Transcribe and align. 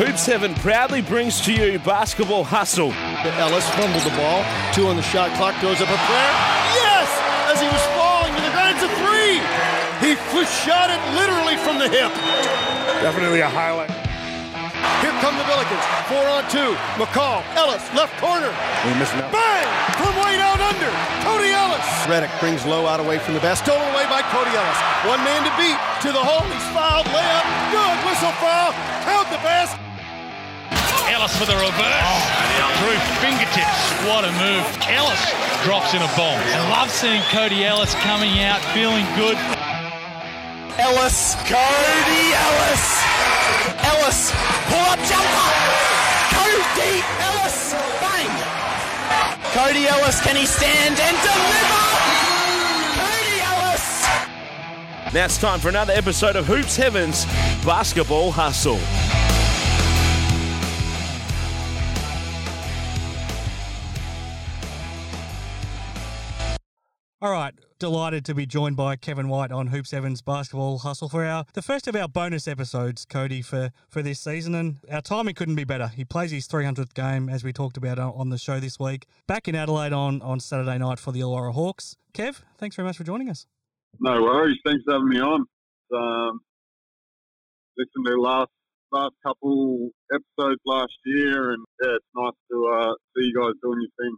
Hoop 0.00 0.16
7 0.16 0.56
proudly 0.64 1.04
brings 1.04 1.44
to 1.44 1.52
you 1.52 1.76
Basketball 1.84 2.40
Hustle. 2.40 2.88
Ellis 3.36 3.68
fumbled 3.76 4.00
the 4.00 4.16
ball. 4.16 4.40
Two 4.72 4.88
on 4.88 4.96
the 4.96 5.04
shot 5.04 5.28
clock. 5.36 5.52
Throws 5.60 5.76
up 5.76 5.92
a 5.92 6.00
prayer. 6.08 6.32
Yes! 6.72 7.04
As 7.52 7.60
he 7.60 7.68
was 7.68 7.84
falling 7.92 8.32
to 8.32 8.40
the 8.40 8.48
ground, 8.48 8.80
it's 8.80 8.88
a 8.88 8.92
three. 8.96 9.36
He 10.00 10.16
shot 10.64 10.88
it 10.88 10.96
literally 11.12 11.60
from 11.60 11.76
the 11.76 11.84
hip. 11.84 12.08
Definitely 13.04 13.44
a 13.44 13.52
highlight. 13.52 13.92
Here 15.04 15.12
come 15.20 15.36
the 15.36 15.44
Billikens. 15.44 15.84
Four 16.08 16.24
on 16.32 16.48
two. 16.48 16.72
McCall. 16.96 17.44
Ellis. 17.52 17.84
Left 17.92 18.16
corner. 18.16 18.48
We 18.88 18.96
missing 18.96 19.20
out. 19.20 19.28
Bang! 19.28 19.68
From 20.00 20.16
way 20.24 20.40
down 20.40 20.64
under. 20.64 20.88
Cody 21.28 21.52
Ellis. 21.52 21.84
Reddick 22.08 22.32
brings 22.40 22.64
low 22.64 22.88
out 22.88 23.04
away 23.04 23.20
from 23.20 23.36
the 23.36 23.44
best. 23.44 23.68
Stolen 23.68 23.84
away 23.92 24.08
by 24.08 24.24
Cody 24.32 24.56
Ellis. 24.56 24.80
One 25.04 25.20
man 25.28 25.44
to 25.44 25.52
beat. 25.60 25.76
To 25.76 26.08
the 26.08 26.24
hole. 26.24 26.48
He's 26.48 26.64
fouled. 26.72 27.04
Layup. 27.12 27.44
Good. 27.68 27.96
Whistle 28.08 28.32
foul. 28.40 28.72
Count 29.04 29.28
the 29.28 29.44
best. 29.44 29.76
Ellis 31.10 31.36
for 31.36 31.44
the 31.44 31.58
reverse. 31.58 32.22
Through 32.78 33.00
fingertips. 33.18 33.82
What 34.06 34.24
a 34.24 34.30
move. 34.38 34.62
Ellis 34.86 35.20
drops 35.66 35.92
in 35.92 36.00
a 36.00 36.10
bomb. 36.16 36.38
I 36.38 36.70
love 36.70 36.88
seeing 36.88 37.20
Cody 37.34 37.64
Ellis 37.64 37.94
coming 38.06 38.38
out 38.38 38.62
feeling 38.70 39.04
good. 39.18 39.36
Ellis. 40.78 41.34
Cody 41.50 42.26
Ellis. 42.30 42.84
Ellis. 43.90 44.30
Pull 44.70 44.86
up 44.86 45.02
jumper. 45.10 45.50
Cody 46.30 47.02
Ellis. 47.26 47.74
Bang. 47.98 48.30
Cody 49.50 49.88
Ellis, 49.88 50.20
can 50.22 50.36
he 50.36 50.46
stand 50.46 50.94
and 50.94 51.16
deliver? 51.26 51.84
Cody 53.02 53.36
Ellis. 53.50 54.06
Now 55.12 55.24
it's 55.24 55.38
time 55.38 55.58
for 55.58 55.68
another 55.68 55.92
episode 55.92 56.36
of 56.36 56.46
Hoop 56.46 56.66
7's 56.66 57.26
Basketball 57.66 58.30
Hustle. 58.30 58.78
All 67.22 67.30
right, 67.30 67.52
delighted 67.78 68.24
to 68.24 68.34
be 68.34 68.46
joined 68.46 68.76
by 68.76 68.96
Kevin 68.96 69.28
White 69.28 69.52
on 69.52 69.66
Hoop 69.66 69.86
Sevens 69.86 70.22
Basketball 70.22 70.78
Hustle 70.78 71.10
for 71.10 71.22
our 71.22 71.44
the 71.52 71.60
first 71.60 71.86
of 71.86 71.94
our 71.94 72.08
bonus 72.08 72.48
episodes, 72.48 73.04
Cody, 73.04 73.42
for 73.42 73.72
for 73.90 74.00
this 74.00 74.18
season, 74.18 74.54
and 74.54 74.78
our 74.90 75.02
timing 75.02 75.34
couldn't 75.34 75.56
be 75.56 75.64
better. 75.64 75.88
He 75.88 76.02
plays 76.02 76.30
his 76.30 76.48
300th 76.48 76.94
game, 76.94 77.28
as 77.28 77.44
we 77.44 77.52
talked 77.52 77.76
about 77.76 77.98
on 77.98 78.30
the 78.30 78.38
show 78.38 78.58
this 78.58 78.78
week, 78.78 79.06
back 79.26 79.48
in 79.48 79.54
Adelaide 79.54 79.92
on 79.92 80.22
on 80.22 80.40
Saturday 80.40 80.78
night 80.78 80.98
for 80.98 81.12
the 81.12 81.20
Illawarra 81.20 81.52
Hawks. 81.52 81.94
Kev, 82.14 82.40
thanks 82.56 82.74
very 82.74 82.88
much 82.88 82.96
for 82.96 83.04
joining 83.04 83.28
us. 83.28 83.46
No 84.00 84.22
worries. 84.22 84.56
Thanks 84.64 84.82
for 84.86 84.94
having 84.94 85.10
me 85.10 85.20
on. 85.20 85.44
Um, 85.94 86.40
listened 87.76 88.06
to 88.06 88.18
last 88.18 88.48
last 88.92 89.12
couple 89.22 89.90
episodes 90.10 90.60
last 90.64 90.96
year, 91.04 91.50
and 91.50 91.66
yeah, 91.82 91.96
it's 91.96 92.06
nice 92.16 92.32
to 92.50 92.66
uh, 92.66 92.94
see 93.14 93.26
you 93.26 93.34
guys 93.38 93.52
doing 93.62 93.78
your 93.82 94.06
thing. 94.06 94.16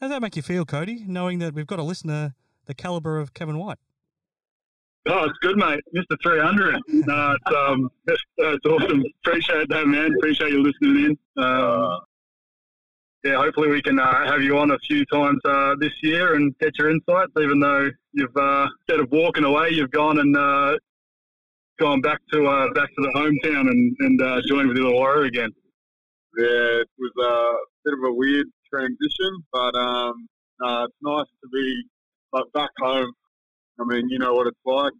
How 0.00 0.08
does 0.08 0.16
that 0.16 0.22
make 0.22 0.36
you 0.36 0.42
feel, 0.42 0.64
Cody, 0.64 1.04
knowing 1.06 1.38
that 1.38 1.54
we've 1.54 1.66
got 1.66 1.78
a 1.78 1.82
listener 1.82 2.34
the 2.66 2.74
caliber 2.74 3.18
of 3.18 3.34
Kevin 3.34 3.58
White? 3.58 3.78
Oh, 5.06 5.24
it's 5.24 5.38
good, 5.42 5.56
mate. 5.56 5.80
Mr. 5.94 6.16
300. 6.22 6.80
No, 6.88 7.32
it's, 7.32 7.56
um, 7.56 7.90
it's, 8.06 8.22
it's 8.38 8.66
awesome. 8.66 9.02
Appreciate 9.24 9.68
that, 9.68 9.86
man. 9.86 10.14
Appreciate 10.18 10.50
you 10.50 10.62
listening 10.62 11.04
in. 11.36 11.42
Uh, 11.42 11.98
yeah, 13.22 13.36
hopefully 13.36 13.68
we 13.68 13.82
can 13.82 13.98
uh, 13.98 14.26
have 14.26 14.42
you 14.42 14.58
on 14.58 14.70
a 14.70 14.78
few 14.80 15.04
times 15.06 15.40
uh, 15.44 15.74
this 15.80 15.92
year 16.02 16.34
and 16.34 16.56
get 16.58 16.78
your 16.78 16.90
insights, 16.90 17.32
even 17.40 17.60
though 17.60 17.90
you've, 18.12 18.36
uh, 18.36 18.68
instead 18.80 19.00
of 19.00 19.10
walking 19.12 19.44
away, 19.44 19.70
you've 19.70 19.90
gone 19.90 20.18
and 20.18 20.36
uh, 20.36 20.76
gone 21.78 22.00
back 22.00 22.20
to 22.32 22.46
uh, 22.46 22.72
back 22.72 22.88
to 22.88 23.02
the 23.02 23.12
hometown 23.14 23.68
and, 23.70 23.96
and 24.00 24.22
uh, 24.22 24.40
joined 24.46 24.68
with 24.68 24.76
the 24.76 24.82
Illawarra 24.82 25.26
again. 25.26 25.50
Yeah, 26.36 26.80
it 26.82 26.88
was 26.98 27.12
a 27.18 27.88
bit 27.88 27.94
of 27.94 28.04
a 28.10 28.12
weird 28.12 28.46
transition, 28.74 29.32
but 29.52 29.74
um, 29.78 30.26
uh, 30.64 30.84
it's 30.90 31.00
nice 31.02 31.30
to 31.42 31.48
be 31.52 31.66
like 32.32 32.50
back 32.52 32.70
home. 32.78 33.12
I 33.78 33.84
mean, 33.86 34.08
you 34.08 34.18
know 34.18 34.34
what 34.34 34.46
it's 34.46 34.66
like. 34.66 34.92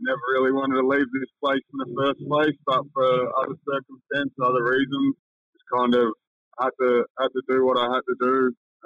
Never 0.00 0.26
really 0.34 0.50
wanted 0.52 0.82
to 0.82 0.86
leave 0.86 1.06
this 1.14 1.30
place 1.38 1.62
in 1.62 1.78
the 1.78 1.90
first 1.94 2.18
place, 2.26 2.58
but 2.66 2.82
for 2.92 3.06
other 3.38 3.54
circumstances, 3.62 4.34
other 4.42 4.64
reasons, 4.66 5.14
just 5.54 5.66
kind 5.70 5.94
of 5.94 6.10
had 6.58 6.74
to 6.82 7.06
had 7.18 7.30
to 7.30 7.42
do 7.48 7.64
what 7.64 7.78
I 7.78 7.86
had 7.86 8.02
to 8.02 8.16
do 8.18 8.36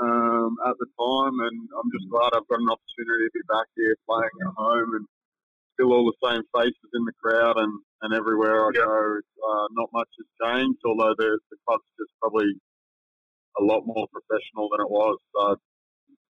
um, 0.05 0.57
at 0.69 0.77
the 0.77 0.89
time, 0.93 1.37
and 1.41 1.57
I'm 1.73 1.89
just 1.89 2.05
glad 2.13 2.37
I've 2.37 2.49
got 2.53 2.61
an 2.61 2.69
opportunity 2.69 3.25
to 3.25 3.33
be 3.33 3.45
back 3.49 3.65
here 3.77 3.97
playing 4.05 4.37
at 4.45 4.53
home 4.61 4.93
and 5.01 5.05
still 5.73 5.93
all 5.93 6.05
the 6.05 6.21
same 6.21 6.45
faces 6.53 6.91
in 6.93 7.05
the 7.05 7.17
crowd 7.21 7.57
and, 7.57 7.73
and 8.03 8.13
everywhere 8.13 8.65
I 8.65 8.71
Yeah. 8.77 8.85
go. 8.85 9.21
Uh, 9.21 9.67
not 9.73 9.89
much 9.93 10.09
has 10.21 10.29
changed, 10.41 10.81
although 10.85 11.15
the, 11.17 11.39
the 11.49 11.57
club's 11.69 11.85
just 11.97 12.13
probably 12.21 12.49
a 13.59 13.65
lot 13.65 13.83
more 13.87 14.07
professional 14.13 14.69
than 14.71 14.81
it 14.81 14.91
was. 14.91 15.19
So 15.35 15.57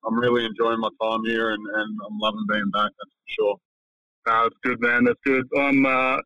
I'm 0.06 0.20
really 0.20 0.46
enjoying 0.46 0.80
my 0.80 0.90
time 1.02 1.24
here 1.26 1.52
and, 1.52 1.66
and 1.68 2.00
I'm 2.06 2.18
loving 2.20 2.46
being 2.50 2.70
back, 2.72 2.92
that's 2.98 3.12
for 3.12 3.30
sure. 3.40 3.56
No, 4.28 4.46
it's 4.46 4.58
good, 4.64 4.82
man. 4.82 5.06
That's 5.06 5.20
good. 5.26 5.46
I'm 5.58 5.86
uh, 5.86 6.18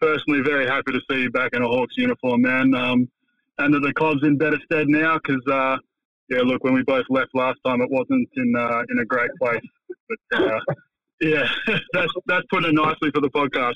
personally 0.00 0.40
very 0.42 0.66
happy 0.66 0.92
to 0.92 1.00
see 1.10 1.22
you 1.22 1.30
back 1.30 1.50
in 1.54 1.62
a 1.62 1.66
Hawks 1.66 1.94
uniform, 1.96 2.42
man. 2.42 2.74
Um, 2.74 3.08
and 3.58 3.72
that 3.72 3.80
the 3.80 3.92
club's 3.94 4.22
in 4.24 4.36
better 4.36 4.58
stead 4.64 4.88
now 4.88 5.18
because, 5.18 5.42
uh, 5.50 5.76
yeah, 6.28 6.40
look, 6.40 6.64
when 6.64 6.74
we 6.74 6.82
both 6.82 7.04
left 7.10 7.30
last 7.34 7.58
time, 7.64 7.80
it 7.80 7.90
wasn't 7.90 8.28
in 8.36 8.54
uh, 8.56 8.82
in 8.90 8.98
a 8.98 9.04
great 9.04 9.30
place. 9.40 9.62
But 10.08 10.40
uh, 10.40 10.60
yeah, 11.20 11.46
that's 11.92 12.12
that's 12.26 12.46
putting 12.50 12.70
it 12.70 12.74
nicely 12.74 13.10
for 13.14 13.20
the 13.20 13.30
podcast. 13.30 13.74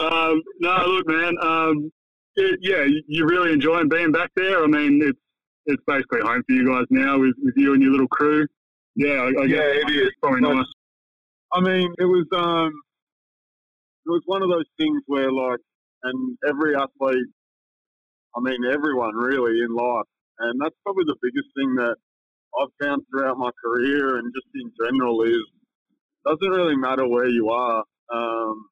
um, 0.00 0.42
no, 0.60 0.86
look, 0.86 1.08
man. 1.08 1.34
Um, 1.40 1.92
it, 2.38 2.58
yeah, 2.62 2.82
you- 2.84 3.02
you're 3.06 3.26
really 3.28 3.52
enjoying 3.52 3.88
being 3.88 4.12
back 4.12 4.30
there. 4.36 4.62
I 4.62 4.66
mean, 4.66 5.00
it's 5.02 5.18
it's 5.66 5.82
basically 5.86 6.20
home 6.22 6.42
for 6.46 6.54
you 6.54 6.66
guys 6.66 6.86
now 6.88 7.18
with, 7.18 7.34
with 7.42 7.52
you 7.56 7.74
and 7.74 7.82
your 7.82 7.92
little 7.92 8.08
crew. 8.08 8.46
Yeah, 8.96 9.20
I, 9.20 9.26
I 9.28 9.46
guess 9.46 9.50
Yeah, 9.50 9.60
it 9.60 9.90
is. 9.90 10.06
it's 10.08 10.16
probably 10.22 10.40
nice. 10.40 10.64
I 11.52 11.60
mean, 11.60 11.92
it 11.98 12.04
was 12.06 12.26
um, 12.32 12.72
it 14.06 14.10
was 14.10 14.22
one 14.26 14.42
of 14.42 14.48
those 14.48 14.64
things 14.78 15.02
where 15.06 15.30
like, 15.30 15.60
and 16.04 16.38
every 16.48 16.74
athlete, 16.74 17.26
I 18.36 18.40
mean, 18.40 18.64
everyone 18.70 19.14
really 19.14 19.60
in 19.62 19.74
life, 19.74 20.06
and 20.38 20.58
that's 20.60 20.74
probably 20.84 21.04
the 21.06 21.16
biggest 21.20 21.48
thing 21.56 21.74
that 21.76 21.96
I've 22.60 22.72
found 22.86 23.02
throughout 23.10 23.36
my 23.36 23.50
career 23.62 24.16
and 24.18 24.32
just 24.34 24.46
in 24.54 24.72
general 24.82 25.22
is 25.22 25.42
doesn't 26.24 26.50
really 26.50 26.76
matter 26.76 27.06
where 27.06 27.28
you 27.28 27.50
are. 27.50 27.84
Um, 28.12 28.68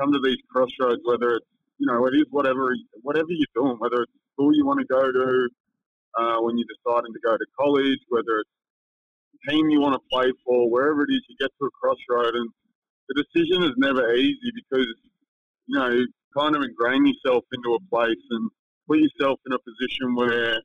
come 0.00 0.12
to 0.12 0.20
these 0.22 0.36
crossroads, 0.52 1.00
whether 1.04 1.36
it's 1.36 1.46
you 1.78 1.86
know 1.86 2.06
it 2.06 2.14
is 2.14 2.26
whatever 2.30 2.74
whatever 3.02 3.28
you're 3.30 3.54
doing, 3.54 3.76
whether 3.78 4.02
it's 4.02 4.12
school 4.34 4.54
you 4.54 4.66
want 4.66 4.80
to 4.80 4.86
go 4.86 5.10
to, 5.10 5.48
uh, 6.18 6.40
when 6.42 6.56
you're 6.58 6.68
deciding 6.68 7.12
to 7.12 7.20
go 7.24 7.36
to 7.36 7.46
college, 7.58 7.98
whether 8.08 8.40
it's 8.40 8.50
team 9.48 9.68
you 9.70 9.80
want 9.80 9.94
to 9.94 10.02
play 10.10 10.32
for, 10.44 10.70
wherever 10.70 11.02
it 11.02 11.12
is, 11.12 11.22
you 11.28 11.36
get 11.38 11.50
to 11.60 11.66
a 11.66 11.70
crossroad, 11.70 12.34
and 12.34 12.50
the 13.08 13.22
decision 13.22 13.62
is 13.62 13.72
never 13.76 14.14
easy 14.14 14.50
because 14.54 14.92
you 15.66 15.78
know 15.78 15.88
you 15.90 16.08
kind 16.36 16.56
of 16.56 16.62
ingrain 16.62 17.06
yourself 17.06 17.44
into 17.52 17.74
a 17.74 17.80
place 17.90 18.22
and 18.30 18.50
put 18.86 18.98
yourself 18.98 19.40
in 19.46 19.52
a 19.52 19.58
position 19.58 20.14
where 20.14 20.60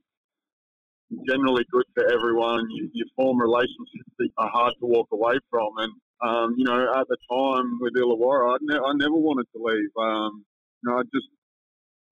generally 1.28 1.66
good 1.72 1.86
for 1.94 2.12
everyone. 2.12 2.68
You, 2.72 2.90
you 2.94 3.06
form 3.16 3.40
relationships 3.40 4.10
that 4.20 4.30
are 4.38 4.50
hard 4.50 4.74
to 4.80 4.86
walk 4.86 5.08
away 5.12 5.38
from, 5.50 5.70
and 5.78 5.92
um, 6.22 6.56
you 6.58 6.66
know 6.66 6.94
at 6.96 7.08
the 7.08 7.18
time 7.30 7.80
with 7.80 7.94
Illawarra, 7.96 8.56
I, 8.56 8.58
ne- 8.62 8.86
I 8.86 8.94
never 8.96 9.16
wanted 9.16 9.46
to 9.56 9.64
leave. 9.64 9.90
Um, 9.98 10.46
know, 10.86 11.00
I 11.00 11.04
just 11.14 11.28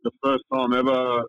the 0.04 0.12
first 0.24 0.44
time 0.54 0.74
ever 0.74 1.24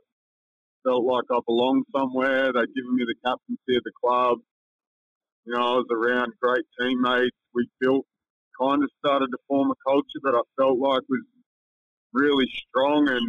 felt 0.84 1.04
like 1.04 1.24
I 1.30 1.38
belonged 1.46 1.84
somewhere. 1.94 2.52
They'd 2.52 2.74
given 2.74 2.94
me 2.96 3.04
the 3.04 3.14
captaincy 3.24 3.76
of 3.76 3.84
the 3.84 3.92
club 4.02 4.38
you 5.44 5.54
know, 5.54 5.60
I 5.60 5.74
was 5.82 5.86
around 5.90 6.32
great 6.40 6.64
teammates. 6.78 7.36
We 7.54 7.66
built, 7.80 8.06
kind 8.60 8.82
of 8.82 8.90
started 8.98 9.26
to 9.26 9.38
form 9.48 9.70
a 9.70 9.78
culture 9.86 10.22
that 10.22 10.34
I 10.34 10.42
felt 10.56 10.78
like 10.78 11.02
was 11.08 11.24
really 12.12 12.46
strong 12.68 13.08
and, 13.08 13.26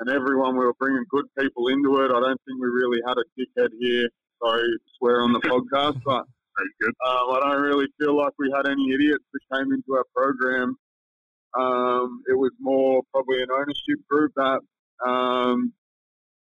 and 0.00 0.10
everyone, 0.10 0.56
we 0.56 0.64
were 0.64 0.74
bringing 0.78 1.04
good 1.10 1.26
people 1.38 1.68
into 1.68 2.02
it. 2.02 2.10
I 2.10 2.20
don't 2.20 2.40
think 2.46 2.60
we 2.60 2.68
really 2.68 3.00
had 3.06 3.16
a 3.18 3.26
dickhead 3.38 3.70
here. 3.78 4.08
Sorry, 4.42 4.66
swear 4.98 5.22
on 5.22 5.32
the 5.32 5.40
podcast, 5.46 6.00
but 6.04 6.24
um, 7.06 7.26
I 7.34 7.40
don't 7.42 7.62
really 7.62 7.86
feel 8.00 8.16
like 8.16 8.32
we 8.38 8.50
had 8.54 8.66
any 8.66 8.92
idiots 8.92 9.24
that 9.32 9.56
came 9.56 9.72
into 9.72 9.94
our 9.94 10.04
program. 10.14 10.76
Um, 11.56 12.22
it 12.28 12.36
was 12.36 12.52
more 12.60 13.02
probably 13.12 13.42
an 13.42 13.50
ownership 13.50 14.00
group 14.08 14.32
that, 14.36 14.60
um, 15.06 15.72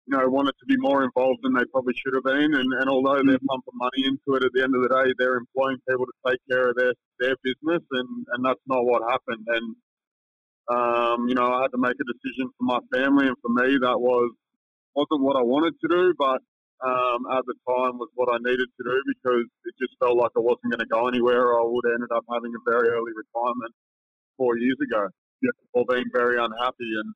you 0.05 0.17
know, 0.17 0.27
wanted 0.29 0.53
to 0.59 0.65
be 0.65 0.77
more 0.77 1.03
involved 1.03 1.39
than 1.43 1.53
they 1.53 1.65
probably 1.71 1.93
should 1.95 2.15
have 2.15 2.23
been. 2.23 2.53
And, 2.53 2.69
and 2.79 2.89
although 2.89 3.21
they're 3.23 3.39
pumping 3.47 3.75
money 3.75 4.07
into 4.07 4.37
it, 4.37 4.43
at 4.43 4.51
the 4.53 4.63
end 4.63 4.75
of 4.75 4.81
the 4.81 4.89
day, 4.89 5.13
they're 5.17 5.37
employing 5.37 5.77
people 5.87 6.05
to 6.05 6.31
take 6.31 6.39
care 6.49 6.69
of 6.69 6.75
their, 6.75 6.93
their 7.19 7.35
business, 7.43 7.83
and, 7.91 8.09
and 8.33 8.45
that's 8.45 8.63
not 8.67 8.83
what 8.85 9.03
happened. 9.09 9.45
And, 9.47 9.75
um, 10.67 11.27
you 11.29 11.35
know, 11.35 11.47
I 11.47 11.61
had 11.63 11.71
to 11.71 11.77
make 11.77 11.95
a 11.95 12.11
decision 12.11 12.51
for 12.57 12.63
my 12.63 12.79
family, 12.91 13.27
and 13.27 13.37
for 13.41 13.49
me, 13.49 13.77
that 13.79 13.99
was 13.99 14.31
wasn't 14.97 15.21
what 15.21 15.37
I 15.37 15.45
wanted 15.45 15.77
to 15.77 15.87
do, 15.87 16.13
but 16.17 16.41
um, 16.81 17.29
at 17.29 17.45
the 17.45 17.53
time 17.69 18.01
was 18.01 18.09
what 18.17 18.33
I 18.33 18.37
needed 18.41 18.65
to 18.65 18.83
do 18.83 18.97
because 19.13 19.45
it 19.65 19.73
just 19.77 19.93
felt 20.01 20.17
like 20.17 20.33
I 20.33 20.41
wasn't 20.41 20.73
going 20.73 20.81
to 20.81 20.89
go 20.89 21.07
anywhere. 21.07 21.53
I 21.53 21.61
would 21.61 21.85
have 21.85 22.01
ended 22.01 22.09
up 22.09 22.25
having 22.25 22.53
a 22.53 22.61
very 22.65 22.89
early 22.89 23.13
retirement 23.13 23.73
four 24.37 24.57
years 24.57 24.77
ago. 24.81 25.07
yeah. 25.41 25.51
or 25.73 25.85
being 25.89 26.05
very 26.13 26.37
unhappy. 26.37 26.91
And 27.01 27.13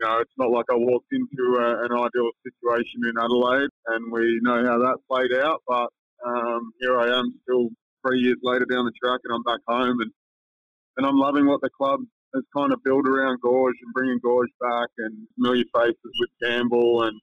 you 0.00 0.06
know, 0.06 0.18
it's 0.18 0.32
not 0.38 0.50
like 0.50 0.66
I 0.70 0.76
walked 0.76 1.12
into 1.12 1.58
a, 1.58 1.84
an 1.84 1.92
ideal 1.92 2.30
situation 2.44 3.02
in 3.04 3.14
Adelaide, 3.18 3.70
and 3.88 4.12
we 4.12 4.38
know 4.42 4.64
how 4.64 4.78
that 4.78 4.98
played 5.10 5.32
out. 5.32 5.62
But 5.66 5.88
um, 6.26 6.72
here 6.80 6.98
I 6.98 7.18
am, 7.18 7.34
still 7.42 7.68
three 8.06 8.20
years 8.20 8.38
later 8.42 8.66
down 8.66 8.84
the 8.84 8.92
track, 9.02 9.20
and 9.24 9.34
I'm 9.34 9.42
back 9.42 9.60
home, 9.66 10.00
and 10.00 10.10
and 10.96 11.06
I'm 11.06 11.16
loving 11.16 11.46
what 11.46 11.60
the 11.62 11.70
club 11.70 12.00
has 12.34 12.44
kind 12.56 12.72
of 12.72 12.82
built 12.84 13.06
around 13.06 13.40
Goorj 13.40 13.72
and 13.82 13.94
bringing 13.94 14.20
Goorj 14.20 14.48
back, 14.60 14.88
and 14.98 15.26
familiar 15.34 15.64
faces 15.74 16.12
with 16.20 16.30
Campbell, 16.42 17.04
and 17.04 17.20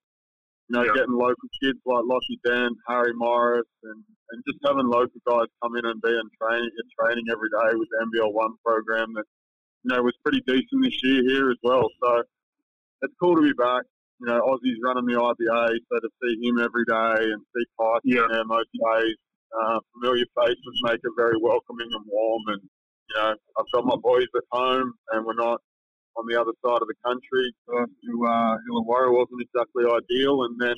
you 0.69 0.77
know, 0.77 0.93
getting 0.93 1.17
local 1.17 1.49
kids 1.61 1.79
like 1.85 2.05
Lockie 2.05 2.39
Dan, 2.45 2.69
Harry 2.87 3.13
Morris, 3.13 3.65
and, 3.83 4.03
and 4.31 4.43
just 4.47 4.59
having 4.65 4.85
local 4.85 5.19
guys 5.27 5.49
come 5.63 5.75
in 5.75 5.85
and 5.85 6.01
be 6.01 6.09
in 6.09 6.29
training, 6.37 6.69
in 6.69 6.87
training 6.93 7.25
every 7.31 7.49
day 7.49 7.73
with 7.73 7.89
the 7.89 8.05
NBL 8.05 8.33
One 8.33 8.53
program 8.63 9.13
that 9.15 9.25
you 9.83 9.95
know 9.95 10.03
was 10.03 10.13
pretty 10.23 10.41
decent 10.45 10.83
this 10.83 10.99
year 11.03 11.23
here 11.25 11.49
as 11.49 11.57
well. 11.63 11.87
So 12.03 12.21
it's 13.01 13.13
cool 13.19 13.35
to 13.35 13.41
be 13.41 13.53
back. 13.53 13.83
You 14.21 14.27
know, 14.27 14.39
Aussie's 14.41 14.77
running 14.83 15.05
the 15.05 15.17
IBA, 15.17 15.67
so 15.89 15.99
to 15.99 16.09
see 16.21 16.47
him 16.47 16.59
every 16.59 16.85
day 16.85 17.31
and 17.33 17.41
see 17.55 17.65
Tyson 17.79 18.01
yeah. 18.03 18.27
there 18.29 18.45
most 18.45 18.69
days, 18.73 19.15
uh, 19.57 19.79
familiar 19.93 20.25
faces 20.37 20.81
make 20.83 20.99
it 21.01 21.13
very 21.17 21.37
welcoming 21.41 21.89
and 21.89 22.05
warm. 22.05 22.43
And 22.47 22.61
you 22.61 23.15
know, 23.15 23.33
I've 23.57 23.71
got 23.73 23.85
my 23.85 23.95
boys 24.03 24.27
at 24.35 24.43
home, 24.51 24.93
and 25.13 25.25
we're 25.25 25.33
not 25.33 25.61
on 26.19 26.27
the 26.27 26.35
other 26.39 26.51
side 26.59 26.81
of 26.83 26.87
the 26.91 26.99
country. 27.03 27.47
So 27.65 27.87
to 27.87 28.11
uh, 28.27 28.57
Illawarra 28.67 29.15
wasn't 29.15 29.41
exactly 29.41 29.87
ideal, 29.87 30.43
and 30.43 30.59
then 30.59 30.75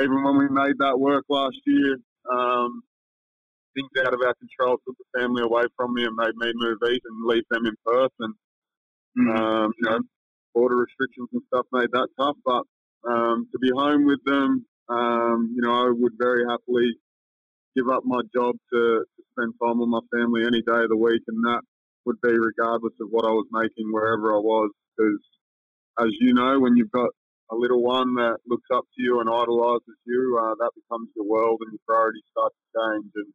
even 0.00 0.24
when 0.24 0.38
we 0.38 0.48
made 0.48 0.78
that 0.78 0.98
work 0.98 1.24
last 1.28 1.60
year, 1.66 1.98
um, 2.32 2.82
things 3.76 3.90
out 4.00 4.14
of 4.14 4.20
our 4.24 4.34
control 4.34 4.78
took 4.86 4.96
the 4.96 5.20
family 5.20 5.42
away 5.42 5.64
from 5.76 5.92
me 5.94 6.04
and 6.04 6.16
made 6.16 6.34
me 6.36 6.52
move 6.56 6.78
east 6.88 7.04
and 7.04 7.26
leave 7.26 7.44
them 7.50 7.66
in 7.66 7.76
Perth. 7.84 8.12
And 8.20 8.34
mm. 9.18 9.36
um, 9.36 9.72
you 9.78 9.90
know, 9.90 10.00
border 10.54 10.76
restrictions 10.76 11.28
and 11.32 11.42
stuff 11.48 11.66
made 11.72 11.90
that 11.92 12.08
tough. 12.18 12.36
But 12.44 12.64
um, 13.08 13.48
to 13.52 13.58
be 13.60 13.70
home 13.74 14.06
with 14.06 14.24
them, 14.24 14.64
um, 14.88 15.52
you 15.54 15.62
know, 15.62 15.72
I 15.72 15.90
would 15.92 16.12
very 16.18 16.44
happily 16.48 16.96
give 17.76 17.88
up 17.88 18.04
my 18.04 18.20
job 18.34 18.56
to, 18.72 19.04
to 19.04 19.22
spend 19.32 19.54
time 19.62 19.80
with 19.80 19.88
my 19.88 20.00
family 20.12 20.42
any 20.44 20.62
day 20.62 20.84
of 20.84 20.88
the 20.88 20.96
week, 20.96 21.22
and 21.28 21.42
that 21.44 21.62
would 22.04 22.20
be 22.20 22.32
regardless 22.32 22.94
of 23.00 23.08
what 23.10 23.24
I 23.24 23.30
was 23.30 23.46
making 23.52 23.90
wherever 23.90 24.34
I 24.34 24.38
was. 24.38 24.70
Because, 24.96 25.20
as 26.00 26.10
you 26.20 26.34
know, 26.34 26.60
when 26.60 26.76
you've 26.76 26.90
got 26.90 27.10
a 27.50 27.56
little 27.56 27.82
one 27.82 28.14
that 28.14 28.38
looks 28.46 28.68
up 28.74 28.84
to 28.84 29.02
you 29.02 29.20
and 29.20 29.28
idolises 29.28 29.98
you, 30.06 30.38
uh, 30.40 30.54
that 30.58 30.70
becomes 30.74 31.10
your 31.16 31.26
world, 31.26 31.60
and 31.62 31.72
your 31.72 31.84
priorities 31.86 32.24
start 32.30 32.52
to 32.52 32.66
change. 32.78 33.12
And 33.14 33.30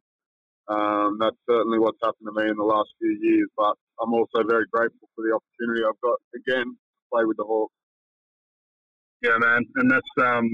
um, 0.68 1.18
that's 1.20 1.36
certainly 1.48 1.78
what's 1.78 1.98
happened 2.02 2.28
to 2.28 2.42
me 2.42 2.50
in 2.50 2.56
the 2.56 2.64
last 2.64 2.90
few 2.98 3.16
years. 3.20 3.48
But 3.56 3.74
I'm 4.02 4.12
also 4.12 4.42
very 4.46 4.66
grateful 4.70 5.08
for 5.14 5.24
the 5.24 5.34
opportunity 5.34 5.84
I've 5.84 6.00
got 6.00 6.18
again 6.34 6.66
to 6.66 7.04
play 7.12 7.24
with 7.24 7.36
the 7.36 7.44
Hawks. 7.44 7.74
Yeah, 9.22 9.38
man, 9.38 9.64
and 9.76 9.90
that's 9.90 10.12
um, 10.22 10.48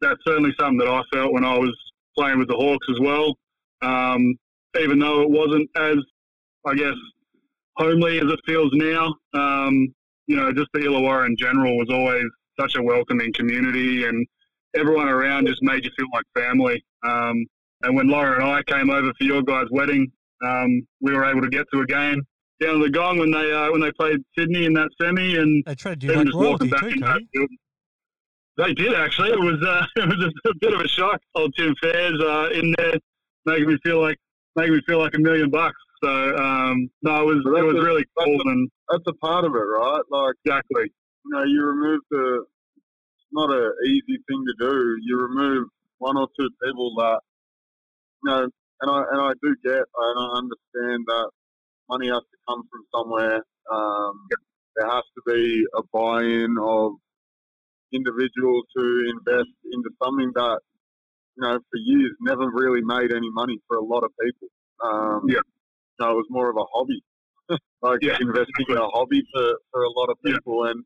that's 0.00 0.20
certainly 0.26 0.54
something 0.58 0.78
that 0.78 0.88
I 0.88 1.02
felt 1.12 1.32
when 1.32 1.44
I 1.44 1.58
was 1.58 1.74
playing 2.16 2.38
with 2.38 2.48
the 2.48 2.56
Hawks 2.56 2.86
as 2.90 3.00
well. 3.00 3.36
Um, 3.82 4.36
even 4.80 4.98
though 4.98 5.22
it 5.22 5.30
wasn't 5.30 5.68
as, 5.76 5.96
I 6.66 6.74
guess, 6.74 6.94
homely 7.76 8.18
as 8.18 8.30
it 8.30 8.40
feels 8.46 8.70
now. 8.72 9.14
Um, 9.34 9.94
you 10.26 10.36
know, 10.36 10.52
just 10.52 10.68
the 10.72 10.80
Illawarra 10.80 11.26
in 11.26 11.36
general 11.36 11.76
was 11.76 11.88
always 11.90 12.24
such 12.58 12.76
a 12.76 12.82
welcoming 12.82 13.32
community, 13.32 14.06
and 14.06 14.26
everyone 14.74 15.08
around 15.08 15.46
just 15.46 15.62
made 15.62 15.84
you 15.84 15.90
feel 15.96 16.06
like 16.12 16.24
family. 16.34 16.82
Um, 17.04 17.44
and 17.82 17.96
when 17.96 18.08
Laura 18.08 18.36
and 18.36 18.44
I 18.44 18.62
came 18.62 18.90
over 18.90 19.12
for 19.18 19.24
your 19.24 19.42
guys' 19.42 19.66
wedding, 19.70 20.10
um, 20.44 20.86
we 21.00 21.12
were 21.12 21.24
able 21.24 21.42
to 21.42 21.50
get 21.50 21.66
to 21.72 21.80
a 21.80 21.86
game 21.86 22.22
down 22.60 22.80
the 22.80 22.90
gong 22.90 23.18
when 23.18 23.30
they 23.30 23.52
uh, 23.52 23.70
when 23.70 23.80
they 23.80 23.92
played 23.92 24.18
Sydney 24.36 24.64
in 24.64 24.72
that 24.74 24.88
semi, 25.00 25.36
and 25.36 25.62
they 25.66 25.74
treated 25.74 26.02
you 26.04 26.12
like 26.14 26.32
royalty 26.32 26.70
too. 26.70 27.48
They 28.56 28.72
did 28.72 28.94
actually. 28.94 29.30
It 29.30 29.40
was 29.40 29.62
uh, 29.62 29.86
it 29.96 30.08
was 30.08 30.32
a, 30.44 30.48
a, 30.48 30.54
bit 30.60 30.74
of 30.74 30.80
a 30.80 30.88
shock. 30.88 31.20
Old 31.34 31.54
Tim 31.56 31.74
Fairs 31.82 32.20
uh, 32.20 32.48
in 32.52 32.74
there, 32.78 32.94
making 33.46 33.68
me 33.68 33.78
feel 33.84 34.00
like 34.00 34.16
making 34.56 34.74
me 34.74 34.80
feel 34.86 34.98
like 34.98 35.14
a 35.14 35.18
million 35.18 35.50
bucks. 35.50 35.76
So 36.04 36.36
um, 36.36 36.90
no, 37.00 37.22
it 37.22 37.34
was 37.34 37.42
so 37.46 37.56
it 37.56 37.64
was 37.64 37.76
a, 37.76 37.82
really 37.82 38.04
cool. 38.18 38.40
And 38.44 38.70
that's 38.90 39.04
a 39.06 39.14
part 39.14 39.46
of 39.46 39.54
it, 39.54 39.58
right? 39.58 40.02
Like 40.10 40.34
exactly. 40.44 40.92
You 41.24 41.30
know, 41.32 41.44
you 41.44 41.64
remove 41.64 42.00
the. 42.10 42.44
It's 43.16 43.32
not 43.32 43.50
an 43.50 43.72
easy 43.86 44.18
thing 44.28 44.44
to 44.44 44.54
do. 44.60 44.96
You 45.02 45.16
remove 45.16 45.68
one 45.98 46.18
or 46.18 46.28
two 46.38 46.50
people 46.62 46.94
that, 46.98 47.20
you 48.22 48.30
know, 48.30 48.48
and 48.82 48.90
I 48.90 49.04
and 49.12 49.20
I 49.22 49.32
do 49.42 49.56
get 49.64 49.72
and 49.72 50.18
I 50.18 50.36
understand 50.36 51.04
that 51.06 51.30
money 51.88 52.08
has 52.08 52.20
to 52.20 52.38
come 52.46 52.62
from 52.70 52.84
somewhere. 52.94 53.42
Um, 53.72 54.28
there 54.76 54.90
has 54.90 55.04
to 55.14 55.22
be 55.26 55.64
a 55.74 55.82
buy-in 55.90 56.56
of 56.60 56.92
individuals 57.92 58.64
who 58.74 59.08
invest 59.08 59.54
into 59.72 59.88
something 60.02 60.32
that, 60.34 60.58
you 61.36 61.42
know, 61.42 61.54
for 61.54 61.78
years 61.78 62.12
never 62.20 62.50
really 62.52 62.82
made 62.82 63.12
any 63.12 63.30
money 63.30 63.58
for 63.68 63.78
a 63.78 63.84
lot 63.84 64.02
of 64.04 64.10
people. 64.20 64.48
Um, 64.84 65.22
yeah. 65.28 65.40
Know, 66.00 66.10
it 66.10 66.14
was 66.14 66.26
more 66.30 66.50
of 66.50 66.56
a 66.56 66.64
hobby, 66.72 67.02
like 67.82 68.02
yeah. 68.02 68.16
investing 68.20 68.66
in 68.68 68.76
a 68.76 68.88
hobby 68.88 69.22
for, 69.32 69.58
for 69.70 69.82
a 69.84 69.90
lot 69.90 70.10
of 70.10 70.18
people. 70.24 70.64
Yeah. 70.64 70.72
And, 70.72 70.84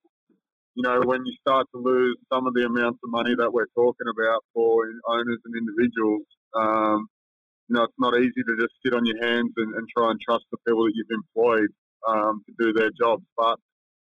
you 0.74 0.82
know, 0.82 1.00
when 1.04 1.24
you 1.24 1.34
start 1.40 1.66
to 1.74 1.80
lose 1.80 2.16
some 2.32 2.46
of 2.46 2.54
the 2.54 2.66
amounts 2.66 3.00
of 3.02 3.10
money 3.10 3.34
that 3.36 3.52
we're 3.52 3.72
talking 3.74 4.06
about 4.06 4.44
for 4.54 4.84
owners 5.08 5.40
and 5.44 5.54
individuals, 5.56 6.26
um, 6.54 7.08
you 7.68 7.76
know, 7.76 7.84
it's 7.84 7.98
not 7.98 8.16
easy 8.16 8.42
to 8.46 8.54
just 8.60 8.74
sit 8.84 8.94
on 8.94 9.04
your 9.04 9.20
hands 9.24 9.52
and, 9.56 9.74
and 9.74 9.88
try 9.96 10.10
and 10.10 10.20
trust 10.20 10.44
the 10.52 10.58
people 10.66 10.84
that 10.84 10.92
you've 10.94 11.12
employed 11.12 11.68
um, 12.06 12.42
to 12.46 12.52
do 12.58 12.72
their 12.72 12.90
jobs. 13.00 13.24
But 13.36 13.58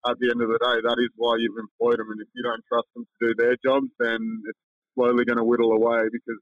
at 0.08 0.18
the 0.20 0.30
end 0.30 0.40
of 0.42 0.48
the 0.48 0.60
day, 0.60 0.80
that 0.84 0.98
is 1.00 1.10
why 1.16 1.36
you've 1.38 1.58
employed 1.58 1.98
them. 1.98 2.10
And 2.10 2.20
if 2.20 2.28
you 2.34 2.42
don't 2.42 2.62
trust 2.70 2.88
them 2.94 3.04
to 3.04 3.16
do 3.20 3.34
their 3.36 3.56
jobs, 3.64 3.88
then 3.98 4.20
it's 4.48 4.58
slowly 4.94 5.24
going 5.24 5.38
to 5.38 5.44
whittle 5.44 5.72
away 5.72 6.08
because 6.12 6.40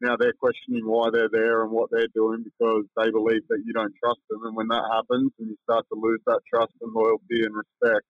now 0.00 0.16
they're 0.16 0.34
questioning 0.38 0.84
why 0.84 1.08
they're 1.12 1.30
there 1.30 1.62
and 1.62 1.70
what 1.70 1.90
they're 1.90 2.12
doing 2.14 2.44
because 2.44 2.84
they 2.96 3.10
believe 3.10 3.42
that 3.48 3.62
you 3.64 3.72
don't 3.72 3.94
trust 4.02 4.20
them. 4.28 4.44
And 4.44 4.56
when 4.56 4.68
that 4.68 4.84
happens 4.92 5.32
and 5.38 5.48
you 5.48 5.56
start 5.64 5.86
to 5.92 5.98
lose 5.98 6.20
that 6.26 6.40
trust 6.52 6.72
and 6.80 6.92
loyalty 6.92 7.44
and 7.44 7.54
respect, 7.54 8.04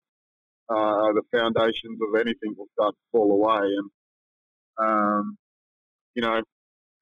uh, 0.69 1.15
the 1.15 1.23
foundations 1.31 1.99
of 2.03 2.21
anything 2.21 2.55
will 2.57 2.67
start 2.75 2.95
to 2.95 3.05
fall 3.13 3.31
away. 3.31 3.71
And, 3.71 3.91
um, 4.79 5.39
you 6.15 6.23
know, 6.23 6.43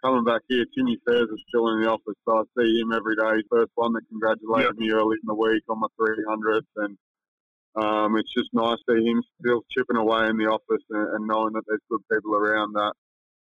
coming 0.05 0.25
back 0.25 0.43
here, 0.49 0.67
Timmy 0.77 0.99
Fairs 1.07 1.29
is 1.33 1.43
still 1.49 1.69
in 1.71 1.81
the 1.81 1.89
office, 1.89 2.19
so 2.29 2.39
I 2.39 2.43
see 2.59 2.81
him 2.81 2.93
every 2.93 3.17
day. 3.17 3.43
First 3.51 3.73
one 3.75 3.95
that 3.95 4.03
congratulated 4.11 4.77
yep. 4.77 4.79
me 4.79 4.93
early 4.93 5.17
in 5.17 5.27
the 5.27 5.35
week 5.35 5.63
on 5.71 5.81
my 5.81 5.89
300s, 5.99 6.69
and 6.77 6.99
um, 7.77 8.17
it's 8.19 8.33
just 8.35 8.51
nice 8.53 8.77
to 8.87 8.97
see 8.97 9.05
him 9.05 9.23
still 9.41 9.63
chipping 9.71 9.97
away 9.97 10.29
in 10.29 10.37
the 10.37 10.45
office 10.45 10.85
and, 10.91 11.09
and, 11.17 11.27
knowing 11.27 11.55
that 11.55 11.63
there's 11.67 11.81
good 11.91 12.03
people 12.13 12.37
around 12.37 12.75
that, 12.75 12.93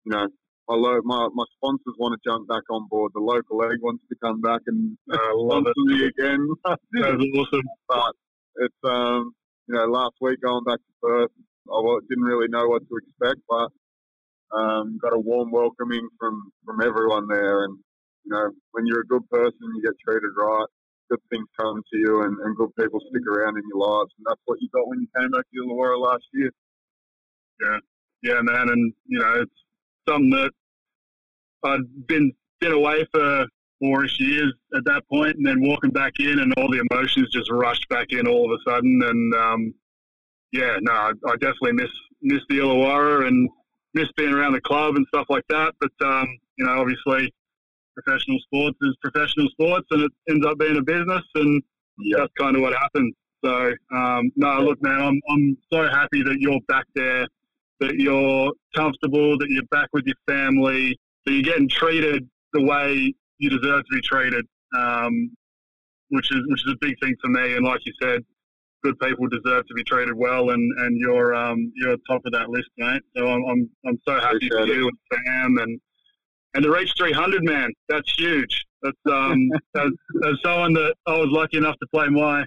you 0.04 0.12
know, 0.12 0.28
my, 0.70 0.76
lo- 0.76 1.02
my, 1.04 1.28
my 1.34 1.44
sponsors 1.58 1.96
want 1.98 2.14
to 2.14 2.30
jump 2.30 2.48
back 2.48 2.62
on 2.70 2.88
board. 2.88 3.12
The 3.16 3.20
local 3.20 3.58
league 3.58 3.82
wants 3.82 4.04
to 4.10 4.16
come 4.22 4.40
back 4.40 4.62
and 4.68 4.96
uh, 5.12 5.18
sponsor 5.50 5.74
me 5.78 6.06
again. 6.06 6.48
That's 6.64 7.26
awesome. 7.36 7.68
But 7.88 8.14
it's, 8.58 8.82
um, 8.86 9.34
you 9.68 9.76
know, 9.76 9.86
last 9.86 10.14
week 10.22 10.40
going 10.42 10.64
back 10.64 10.78
to 10.78 10.94
Perth, 11.02 11.32
I 11.74 11.98
didn't 12.08 12.24
really 12.24 12.48
know 12.50 12.68
what 12.68 12.84
to 12.88 12.98
expect, 13.02 13.42
but 13.50 13.70
um, 14.56 15.00
got 15.02 15.14
a 15.14 15.20
warm 15.20 15.52
welcoming 15.52 16.08
from, 16.20 16.52
from 16.66 16.82
everyone 16.82 17.28
there. 17.28 17.64
And, 17.64 17.78
you 18.26 18.32
know, 18.32 18.52
when 18.72 18.86
you're 18.86 19.02
a 19.02 19.08
good 19.08 19.28
person, 19.30 19.58
you 19.62 19.82
get 19.82 19.98
treated 20.06 20.30
right, 20.38 20.68
good 21.10 21.20
things 21.32 21.48
come 21.60 21.82
to 21.82 21.98
you 21.98 22.24
and, 22.24 22.38
and 22.46 22.56
good 22.56 22.76
people 22.80 23.00
stick 23.10 23.26
around 23.26 23.58
in 23.58 23.64
your 23.74 23.88
lives. 23.88 24.12
And 24.18 24.26
that's 24.30 24.42
what 24.46 24.62
you 24.62 24.70
got 24.72 24.88
when 24.88 25.02
you 25.02 25.08
came 25.18 25.32
back 25.32 25.46
to 25.50 25.66
Illawarra 25.66 26.00
last 26.00 26.26
year. 26.34 26.52
Yeah. 27.60 27.80
Yeah, 28.22 28.42
man. 28.42 28.70
And, 28.70 28.94
you 29.08 29.18
know, 29.18 29.42
it's 29.42 29.64
something 30.08 30.30
that 30.32 30.52
I'd 31.64 32.08
been, 32.08 32.32
been 32.60 32.72
away 32.74 33.06
for 33.14 33.46
four-ish 33.80 34.20
years 34.20 34.54
at 34.76 34.84
that 34.86 35.04
point 35.10 35.38
and 35.38 35.46
then 35.46 35.62
walking 35.62 35.92
back 35.92 36.14
in 36.20 36.40
and 36.40 36.54
all 36.58 36.70
the 36.70 36.84
emotions 36.92 37.30
just 37.32 37.50
rushed 37.52 37.88
back 37.90 38.08
in 38.12 38.28
all 38.28 38.52
of 38.52 38.60
a 38.60 38.70
sudden. 38.70 39.02
And, 39.04 39.34
um, 39.36 39.74
yeah, 40.52 40.78
no, 40.82 40.92
I, 40.92 41.12
I 41.28 41.34
definitely 41.34 41.74
miss, 41.74 41.92
miss 42.22 42.42
the 42.50 42.60
Illawarra 42.60 43.28
and, 43.28 43.50
miss 43.96 44.08
being 44.16 44.34
around 44.34 44.54
the 44.54 44.62
club 44.62 44.96
and 44.96 45.06
stuff 45.08 45.26
like 45.30 45.46
that. 45.50 45.74
But 45.80 45.92
um, 46.06 46.28
you 46.58 46.66
know, 46.66 46.80
obviously, 46.80 47.34
professional 47.96 48.40
sports 48.40 48.78
is 48.82 48.96
professional 49.02 49.50
sports, 49.50 49.88
and 49.92 50.04
it 50.04 50.12
ends 50.30 50.46
up 50.46 50.58
being 50.60 50.78
a 50.78 50.84
business, 50.84 51.24
and 51.36 51.62
that's 52.16 52.32
kind 52.38 52.56
of 52.56 52.62
what 52.62 52.74
happens. 52.74 53.14
So 53.44 53.74
um, 53.92 54.32
no, 54.36 54.60
look, 54.62 54.82
man, 54.82 55.02
I'm 55.02 55.20
I'm 55.30 55.58
so 55.72 55.90
happy 55.90 56.22
that 56.24 56.38
you're 56.40 56.60
back 56.68 56.86
there, 56.96 57.28
that 57.80 57.96
you're 57.96 58.52
comfortable, 58.76 59.38
that 59.38 59.50
you're 59.50 59.64
back 59.72 59.90
with 59.94 60.06
your 60.06 60.18
family, 60.28 60.98
you're 61.32 61.44
getting 61.44 61.70
treated 61.70 62.28
the 62.54 62.62
way 62.62 63.14
you 63.38 63.50
deserve 63.50 63.84
to 63.86 63.96
be 63.96 64.02
treated. 64.02 64.46
Um, 64.78 65.32
which 66.10 66.32
is 66.32 66.42
which 66.48 66.66
is 66.66 66.74
a 66.74 66.78
big 66.82 67.00
thing 67.00 67.16
for 67.22 67.30
me. 67.30 67.56
And 67.56 67.66
like 67.66 67.82
you 67.86 67.94
said, 68.02 68.24
good 68.84 69.00
people 69.00 69.28
deserve 69.28 69.66
to 69.68 69.74
be 69.74 69.84
treated 69.84 70.16
well, 70.16 70.50
and, 70.52 70.80
and 70.80 71.00
you're 71.00 71.34
um, 71.34 71.72
you're 71.76 71.96
top 72.08 72.22
of 72.26 72.32
that 72.34 72.50
list, 72.50 72.70
mate. 72.78 73.02
So 73.16 73.28
I'm 73.28 73.44
I'm, 73.46 73.70
I'm 73.86 74.00
so 74.08 74.14
happy 74.20 74.48
Appreciate 74.48 74.52
for 74.52 74.66
you 74.66 74.88
and 74.88 74.98
Sam 75.26 75.58
and 75.58 75.82
and 76.56 76.64
to 76.64 76.72
reach 76.72 76.92
300, 76.98 77.44
man, 77.44 77.72
that's 77.90 78.12
huge. 78.18 78.66
That's 78.82 78.98
um 79.12 79.50
as, 79.78 79.92
as 80.26 80.34
someone 80.44 80.74
that 80.74 80.96
I 81.06 81.18
was 81.18 81.30
lucky 81.30 81.58
enough 81.58 81.78
to 81.80 81.88
play 81.94 82.08
my 82.08 82.46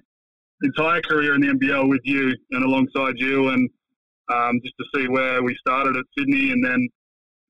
entire 0.62 1.00
career 1.02 1.34
in 1.34 1.40
the 1.40 1.48
NBL 1.48 1.88
with 1.88 2.02
you 2.04 2.34
and 2.50 2.64
alongside 2.64 3.14
you, 3.18 3.48
and 3.48 3.68
um, 4.32 4.60
just 4.64 4.74
to 4.78 4.84
see 4.94 5.08
where 5.08 5.42
we 5.42 5.56
started 5.56 5.96
at 5.96 6.04
Sydney 6.16 6.52
and 6.52 6.64
then 6.64 6.88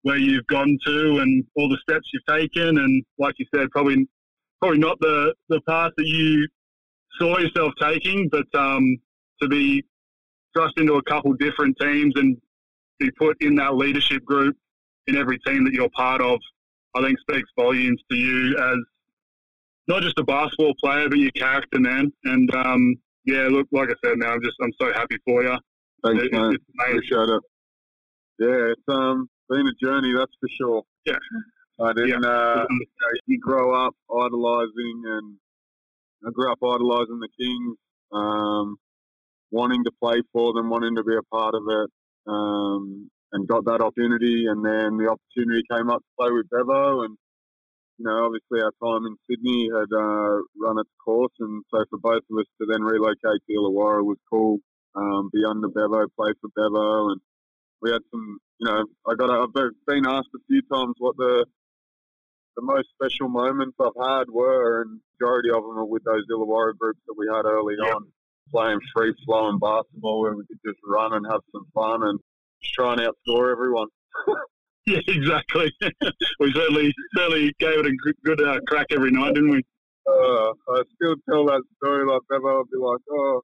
where 0.03 0.17
you've 0.17 0.47
gone 0.47 0.79
to 0.85 1.19
and 1.19 1.45
all 1.57 1.69
the 1.69 1.79
steps 1.89 2.09
you've 2.13 2.27
taken. 2.29 2.79
And 2.79 3.05
like 3.19 3.35
you 3.39 3.47
said, 3.55 3.71
probably 3.71 4.07
probably 4.61 4.79
not 4.79 4.99
the, 5.01 5.35
the 5.49 5.61
path 5.63 5.93
that 5.97 6.07
you 6.07 6.47
saw 7.19 7.39
yourself 7.39 7.73
taking, 7.81 8.29
but 8.31 8.47
um, 8.55 8.97
to 9.41 9.49
be 9.49 9.85
thrust 10.55 10.79
into 10.79 10.95
a 10.95 11.03
couple 11.03 11.33
different 11.35 11.77
teams 11.81 12.13
and 12.17 12.37
be 12.99 13.11
put 13.13 13.37
in 13.41 13.57
that 13.57 13.75
leadership 13.75 14.25
group 14.25 14.57
in 15.09 15.17
every 15.17 15.39
team 15.41 15.65
that 15.65 15.73
you're 15.73 15.91
part 15.91 16.21
of, 16.21 16.39
I 16.95 17.03
think 17.03 17.19
speaks 17.19 17.49
volumes 17.59 18.01
to 18.11 18.17
you 18.17 18.57
as 18.57 18.79
not 19.89 20.03
just 20.03 20.19
a 20.19 20.25
basketball 20.25 20.75
player, 20.83 21.09
but 21.09 21.19
your 21.19 21.33
character, 21.33 21.81
man. 21.81 22.13
And 22.25 22.55
um, 22.55 22.95
yeah, 23.25 23.49
look, 23.51 23.67
like 23.73 23.89
I 23.89 23.95
said, 24.05 24.19
man, 24.19 24.31
I'm 24.31 24.43
just 24.43 24.57
I'm 24.63 24.73
so 24.81 24.93
happy 24.93 25.17
for 25.25 25.43
you. 25.43 25.57
Thanks, 26.05 26.25
it, 26.25 26.33
mate. 26.33 26.59
Appreciate 26.81 27.29
it. 27.29 27.43
Yeah, 28.39 28.73
it's 28.73 28.83
um 28.89 29.29
been 29.53 29.69
a 29.69 29.77
journey, 29.85 30.13
that's 30.17 30.33
for 30.41 30.49
sure. 30.59 30.83
Yeah. 31.05 31.21
I 31.81 31.93
didn't. 31.93 32.23
Yeah. 32.23 32.29
Uh, 32.29 32.67
you 33.27 33.39
grow 33.41 33.75
up 33.75 33.95
idolizing, 34.11 35.03
and 35.05 35.37
I 36.27 36.31
grew 36.33 36.51
up 36.51 36.59
idolizing 36.63 37.21
the 37.21 37.29
Kings, 37.39 37.77
um, 38.13 38.77
wanting 39.51 39.85
to 39.85 39.93
play 40.03 40.23
for 40.33 40.53
them, 40.55 40.71
wanting 40.71 40.97
to 40.97 41.05
be 41.05 41.17
a 41.17 41.23
part 41.35 41.55
of 41.55 41.63
it, 41.69 41.91
um, 42.27 43.11
and 43.33 43.49
got 43.49 43.65
that 43.65 43.81
opportunity. 43.81 44.47
And 44.47 44.65
then 44.65 44.97
the 44.97 45.11
opportunity 45.11 45.63
came 45.71 45.91
up 45.91 46.01
to 46.01 46.13
play 46.19 46.31
with 46.31 46.49
Bevo, 46.51 47.03
and 47.03 47.17
you 47.99 48.05
know, 48.07 48.25
obviously 48.25 48.61
our 48.63 48.73
time 48.83 49.07
in 49.07 49.17
Sydney 49.29 49.69
had 49.73 49.91
uh, 49.93 50.41
run 50.61 50.79
its 50.79 50.91
course, 51.05 51.33
and 51.41 51.63
so 51.71 51.85
for 51.91 51.99
both 51.99 52.23
of 52.31 52.39
us 52.39 52.47
to 52.61 52.67
then 52.71 52.83
relocate 52.83 53.43
to 53.47 53.53
Illawarra 53.53 54.05
was 54.05 54.19
cool. 54.31 54.59
Um, 54.95 55.31
be 55.33 55.41
under 55.49 55.69
Bevo, 55.69 56.07
play 56.17 56.33
for 56.41 56.51
Bevo, 56.55 57.11
and 57.11 57.21
we 57.83 57.91
had 57.91 58.03
some. 58.11 58.39
You 58.59 58.69
know, 58.69 58.85
I 59.07 59.15
got. 59.15 59.31
I've 59.31 59.53
been 59.53 60.07
asked 60.07 60.29
a 60.35 60.39
few 60.49 60.63
times 60.63 60.95
what 60.99 61.17
the 61.17 61.45
the 62.57 62.63
most 62.63 62.89
special 62.95 63.29
moments 63.29 63.77
I've 63.81 64.01
had 64.01 64.31
were, 64.31 64.83
and 64.83 65.01
majority 65.19 65.51
of 65.51 65.63
them 65.63 65.79
are 65.79 65.85
with 65.85 66.05
those 66.05 66.25
Illawarra 66.31 66.77
groups 66.79 67.01
that 67.07 67.15
we 67.17 67.27
had 67.27 67.45
early 67.45 67.75
yep. 67.83 67.97
on, 67.97 68.07
playing 68.51 68.81
free 68.95 69.15
flowing 69.25 69.59
basketball 69.59 70.21
where 70.21 70.35
we 70.35 70.45
could 70.47 70.61
just 70.65 70.79
run 70.87 71.13
and 71.13 71.27
have 71.31 71.41
some 71.51 71.67
fun 71.75 72.03
and 72.03 72.21
just 72.63 72.75
try 72.75 72.93
and 72.93 73.01
outscore 73.01 73.51
everyone. 73.51 73.89
yeah, 74.87 75.01
exactly. 75.09 75.73
we 76.41 76.53
certainly 76.53 76.93
certainly 77.17 77.53
gave 77.59 77.79
it 77.79 77.87
a 77.87 78.13
good 78.25 78.41
uh, 78.43 78.61
crack 78.69 78.87
every 78.91 79.11
night, 79.11 79.35
didn't 79.35 79.51
we? 79.51 79.63
Uh, 80.07 80.53
I 80.69 80.83
still 80.97 81.15
tell 81.29 81.47
that 81.47 81.63
story 81.77 82.07
like 82.07 82.23
Bevo 82.29 82.59
would 82.59 82.71
be 82.71 82.77
like, 82.77 83.01
oh, 83.11 83.43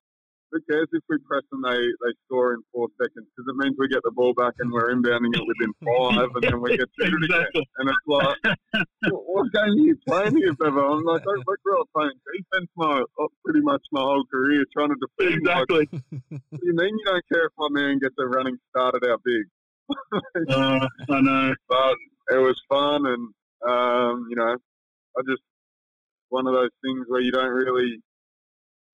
who 0.51 0.61
cares 0.71 0.89
if 0.93 1.03
we 1.09 1.19
press 1.19 1.43
and 1.53 1.63
they, 1.65 1.77
they 1.77 2.13
score 2.25 2.55
in 2.55 2.61
four 2.73 2.89
seconds? 3.01 3.27
Because 3.37 3.49
it 3.49 3.57
means 3.57 3.77
we 3.79 3.89
get 3.89 4.03
the 4.03 4.11
ball 4.11 4.33
back 4.35 4.55
and 4.59 4.73
we're 4.73 4.95
inbounding 4.95 5.35
it 5.37 5.45
within 5.45 5.73
five, 5.85 6.31
and 6.35 6.43
then 6.43 6.61
we 6.61 6.77
get 6.77 6.89
to 7.01 7.07
it 7.07 7.25
again. 7.25 7.65
And 7.79 7.91
it's 7.91 8.07
like, 8.07 8.57
what 9.13 9.53
game 9.53 9.63
are 9.63 9.69
you 9.69 9.97
playing 10.07 10.37
here, 10.37 10.55
Bevo? 10.55 10.95
I'm 10.95 11.05
like, 11.05 11.23
I, 11.23 11.55
grew 11.63 11.81
up 11.81 11.89
playing 11.95 12.13
defense 12.33 12.71
my 12.77 13.03
oh, 13.19 13.29
pretty 13.45 13.61
much 13.61 13.83
my 13.93 14.01
whole 14.01 14.25
career, 14.31 14.65
trying 14.73 14.91
to 14.91 14.97
defend. 14.97 15.41
Exactly. 15.41 15.89
Like, 15.93 16.03
what 16.49 16.61
do 16.61 16.67
you 16.67 16.75
mean 16.75 16.97
you 16.97 17.05
don't 17.05 17.25
care 17.33 17.47
if 17.47 17.53
my 17.59 17.69
man 17.71 17.99
gets 17.99 18.15
a 18.19 18.27
running 18.27 18.59
start 18.71 18.95
at 18.95 19.09
our 19.09 19.19
big? 19.25 19.45
uh, 20.51 20.87
I 21.11 21.21
know. 21.21 21.55
But 21.69 21.97
it 22.31 22.39
was 22.39 22.61
fun, 22.69 23.07
and 23.07 23.29
um, 23.69 24.27
you 24.31 24.37
know, 24.37 24.57
I 25.17 25.23
just 25.29 25.43
one 26.29 26.47
of 26.47 26.55
those 26.55 26.71
things 26.85 27.07
where 27.09 27.21
you 27.21 27.33
don't 27.33 27.51
really 27.51 28.01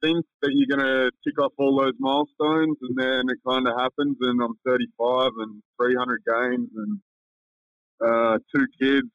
think 0.03 0.25
that 0.43 0.51
you're 0.53 0.77
going 0.77 0.87
to 0.87 1.11
tick 1.25 1.39
off 1.41 1.53
all 1.59 1.81
those 1.81 1.95
milestones, 1.99 2.77
and 2.83 2.97
then 2.97 3.23
it 3.29 3.39
kind 3.47 3.67
of 3.67 3.75
happens, 3.79 4.17
and 4.21 4.43
I'm 4.43 4.55
35 4.67 5.31
and 5.39 5.63
300 5.81 6.23
games 6.27 6.71
and 6.77 7.01
uh, 8.05 8.39
two 8.55 8.67
kids, 8.81 9.11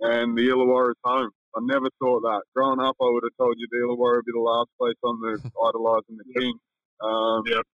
and 0.00 0.36
the 0.36 0.48
Illawarra 0.48 0.90
is 0.90 0.96
home. 1.04 1.30
I 1.56 1.60
never 1.62 1.88
thought 2.00 2.22
that. 2.22 2.42
Growing 2.54 2.80
up, 2.80 2.96
I 3.00 3.04
would 3.10 3.22
have 3.22 3.36
told 3.38 3.56
you 3.58 3.66
the 3.70 3.86
Illawarra 3.86 4.16
would 4.16 4.24
be 4.24 4.32
the 4.32 4.40
last 4.40 4.68
place 4.78 4.96
on 5.02 5.20
the 5.20 5.38
idolising 5.68 6.18
the 6.18 6.40
King. 6.40 6.58
Um, 7.00 7.42
yep. 7.46 7.64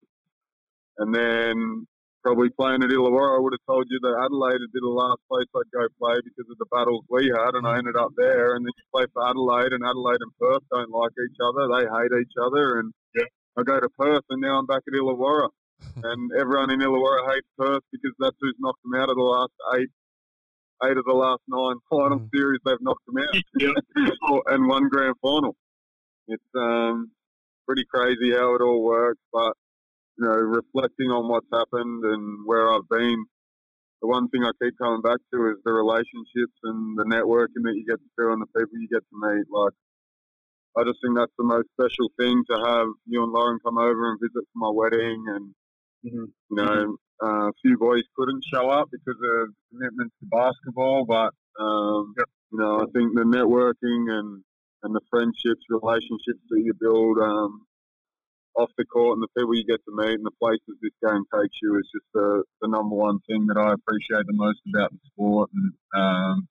And 0.98 1.14
then 1.14 1.86
probably 2.22 2.50
playing 2.50 2.82
at 2.82 2.92
Illawarra, 2.92 3.36
I 3.36 3.40
would 3.40 3.56
have 3.56 3.66
told 3.66 3.86
you 3.88 3.98
that 4.00 4.20
Adelaide 4.24 4.60
would 4.60 4.72
be 4.72 4.80
the 4.80 4.92
last 4.92 5.20
place 5.28 5.48
I'd 5.56 5.72
go 5.72 5.88
play 5.96 6.16
because 6.24 6.48
of 6.50 6.58
the 6.58 6.68
battles 6.70 7.04
we 7.08 7.32
had, 7.32 7.56
and 7.56 7.66
I 7.66 7.78
ended 7.78 7.96
up 7.96 8.12
there. 8.16 8.54
And 8.54 8.64
then 8.64 8.72
you 8.76 8.84
play 8.92 9.06
for 9.12 9.24
Adelaide, 9.24 9.72
and 9.72 9.84
Adelaide 9.84 10.20
and 10.20 10.34
Perth 10.40 10.64
don't 10.70 10.92
like 10.92 11.12
each 11.16 11.40
other; 11.40 11.68
they 11.68 11.84
hate 11.88 12.14
each 12.20 12.36
other. 12.40 12.80
And 12.80 12.92
yeah. 13.16 13.28
I 13.56 13.62
go 13.64 13.80
to 13.80 13.88
Perth, 13.98 14.24
and 14.30 14.40
now 14.40 14.58
I'm 14.58 14.66
back 14.66 14.82
at 14.86 14.94
Illawarra, 14.94 15.48
and 16.04 16.30
everyone 16.38 16.70
in 16.70 16.80
Illawarra 16.80 17.32
hates 17.32 17.50
Perth 17.58 17.84
because 17.92 18.14
that's 18.18 18.36
who's 18.40 18.56
knocked 18.60 18.82
them 18.84 19.00
out 19.00 19.10
of 19.10 19.16
the 19.16 19.22
last 19.22 19.54
eight. 19.76 19.90
Eight 20.82 20.96
of 20.96 21.04
the 21.04 21.12
last 21.12 21.42
nine 21.46 21.76
final 21.90 22.20
mm. 22.20 22.28
series, 22.32 22.60
they've 22.64 22.80
knocked 22.80 23.04
them 23.04 23.20
out, 23.20 24.42
and 24.52 24.66
one 24.66 24.88
grand 24.88 25.14
final. 25.20 25.54
It's 26.26 26.42
um, 26.56 27.10
pretty 27.66 27.84
crazy 27.92 28.32
how 28.32 28.54
it 28.54 28.62
all 28.62 28.82
works, 28.82 29.20
but 29.30 29.52
you 30.20 30.28
know, 30.28 30.36
reflecting 30.36 31.08
on 31.08 31.28
what's 31.28 31.48
happened 31.50 32.04
and 32.04 32.44
where 32.44 32.68
I've 32.68 32.88
been, 32.90 33.24
the 34.02 34.08
one 34.08 34.28
thing 34.28 34.44
I 34.44 34.52
keep 34.62 34.76
coming 34.76 35.00
back 35.00 35.16
to 35.32 35.48
is 35.48 35.56
the 35.64 35.72
relationships 35.72 36.56
and 36.62 36.98
the 36.98 37.04
networking 37.04 37.64
that 37.64 37.74
you 37.74 37.84
get 37.88 37.96
to 37.96 38.10
do 38.18 38.32
and 38.32 38.42
the 38.42 38.52
people 38.52 38.78
you 38.78 38.88
get 38.88 39.00
to 39.00 39.16
meet. 39.16 39.46
Like, 39.50 39.72
I 40.76 40.84
just 40.84 41.00
think 41.00 41.16
that's 41.16 41.32
the 41.38 41.44
most 41.44 41.68
special 41.72 42.12
thing 42.20 42.44
to 42.50 42.56
have 42.68 42.88
you 43.06 43.22
and 43.22 43.32
Lauren 43.32 43.58
come 43.64 43.78
over 43.78 44.10
and 44.10 44.20
visit 44.20 44.44
for 44.52 44.60
my 44.60 44.70
wedding. 44.70 45.24
And, 45.28 45.54
mm-hmm. 46.04 46.24
you 46.28 46.56
know, 46.56 46.96
uh, 47.22 47.48
a 47.48 47.52
few 47.62 47.78
boys 47.78 48.04
couldn't 48.14 48.44
show 48.44 48.68
up 48.68 48.88
because 48.92 49.20
of 49.40 49.48
commitments 49.72 50.14
to 50.20 50.26
basketball, 50.28 51.06
but, 51.06 51.32
um, 51.58 52.12
yep. 52.16 52.28
you 52.52 52.58
know, 52.58 52.76
I 52.76 52.84
think 52.92 53.16
the 53.16 53.24
networking 53.24 54.12
and, 54.12 54.44
and 54.82 54.94
the 54.94 55.00
friendships, 55.08 55.64
relationships 55.68 56.44
that 56.50 56.60
you 56.60 56.72
build, 56.78 57.18
um, 57.18 57.66
off 58.56 58.70
the 58.76 58.84
court 58.84 59.16
and 59.16 59.22
the 59.22 59.32
people 59.38 59.54
you 59.54 59.64
get 59.64 59.80
to 59.84 59.94
meet 59.94 60.18
and 60.18 60.26
the 60.26 60.40
places 60.40 60.76
this 60.82 60.96
game 61.06 61.24
takes 61.34 61.56
you 61.62 61.78
is 61.78 61.88
just 61.92 62.06
the, 62.14 62.42
the 62.60 62.68
number 62.68 62.94
one 62.94 63.18
thing 63.28 63.46
that 63.46 63.56
I 63.56 63.72
appreciate 63.72 64.26
the 64.26 64.34
most 64.34 64.60
about 64.74 64.90
the 64.90 64.98
sport. 65.12 65.50
And 65.54 65.72
um, 65.94 66.48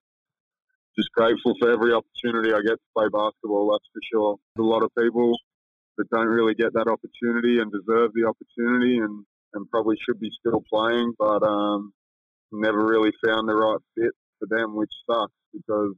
just 0.97 1.11
grateful 1.11 1.55
for 1.59 1.71
every 1.71 1.93
opportunity 1.93 2.53
I 2.53 2.61
get 2.61 2.79
to 2.79 2.93
play 2.95 3.07
basketball, 3.11 3.71
that's 3.71 3.89
for 3.91 4.03
sure. 4.11 4.35
There's 4.55 4.65
a 4.65 4.69
lot 4.69 4.83
of 4.83 4.91
people 4.97 5.37
that 5.97 6.09
don't 6.09 6.27
really 6.27 6.55
get 6.55 6.73
that 6.73 6.87
opportunity 6.87 7.59
and 7.59 7.71
deserve 7.71 8.11
the 8.13 8.27
opportunity 8.27 8.97
and, 8.97 9.25
and 9.53 9.69
probably 9.69 9.97
should 9.99 10.19
be 10.19 10.31
still 10.39 10.63
playing, 10.71 11.13
but 11.19 11.43
um, 11.43 11.91
never 12.51 12.85
really 12.85 13.11
found 13.25 13.47
the 13.47 13.55
right 13.55 13.79
fit 13.95 14.15
for 14.39 14.47
them, 14.49 14.75
which 14.75 14.91
sucks 15.09 15.33
because, 15.53 15.93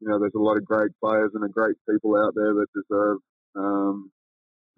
you 0.00 0.08
know, 0.08 0.18
there's 0.18 0.34
a 0.36 0.42
lot 0.42 0.56
of 0.56 0.64
great 0.64 0.92
players 1.02 1.30
and 1.34 1.52
great 1.52 1.76
people 1.88 2.16
out 2.16 2.34
there 2.34 2.54
that 2.54 2.66
deserve 2.74 3.18
um, 3.56 4.10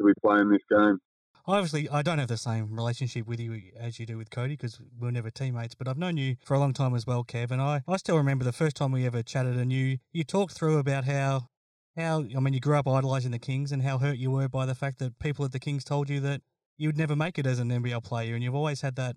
to 0.02 0.14
be 0.14 0.20
playing 0.20 0.50
this 0.50 0.62
game. 0.70 0.98
Obviously, 1.44 1.88
I 1.88 2.02
don't 2.02 2.18
have 2.18 2.28
the 2.28 2.36
same 2.36 2.72
relationship 2.72 3.26
with 3.26 3.40
you 3.40 3.60
as 3.76 3.98
you 3.98 4.06
do 4.06 4.16
with 4.16 4.30
Cody 4.30 4.54
because 4.54 4.80
we 5.00 5.08
are 5.08 5.12
never 5.12 5.30
teammates, 5.30 5.74
but 5.74 5.88
I've 5.88 5.98
known 5.98 6.16
you 6.16 6.36
for 6.44 6.54
a 6.54 6.60
long 6.60 6.72
time 6.72 6.94
as 6.94 7.04
well, 7.04 7.24
Kev. 7.24 7.50
And 7.50 7.60
I, 7.60 7.82
I 7.88 7.96
still 7.96 8.16
remember 8.16 8.44
the 8.44 8.52
first 8.52 8.76
time 8.76 8.92
we 8.92 9.06
ever 9.06 9.24
chatted 9.24 9.56
and 9.56 9.72
you, 9.72 9.98
you 10.12 10.22
talked 10.22 10.52
through 10.52 10.78
about 10.78 11.04
how, 11.04 11.48
how, 11.96 12.24
I 12.36 12.40
mean, 12.40 12.54
you 12.54 12.60
grew 12.60 12.76
up 12.76 12.86
idolising 12.86 13.32
the 13.32 13.40
Kings 13.40 13.72
and 13.72 13.82
how 13.82 13.98
hurt 13.98 14.18
you 14.18 14.30
were 14.30 14.48
by 14.48 14.66
the 14.66 14.76
fact 14.76 15.00
that 15.00 15.18
people 15.18 15.44
at 15.44 15.50
the 15.50 15.58
Kings 15.58 15.82
told 15.82 16.08
you 16.08 16.20
that 16.20 16.42
you 16.78 16.88
would 16.88 16.96
never 16.96 17.16
make 17.16 17.40
it 17.40 17.46
as 17.46 17.58
an 17.58 17.70
NBL 17.70 18.04
player. 18.04 18.34
And 18.34 18.44
you've 18.44 18.54
always 18.54 18.82
had 18.82 18.94
that 18.96 19.16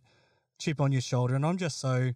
chip 0.58 0.82
on 0.82 0.92
your 0.92 1.02
shoulder. 1.02 1.36
And 1.36 1.46
I'm 1.46 1.58
just 1.58 1.80
so, 1.80 2.14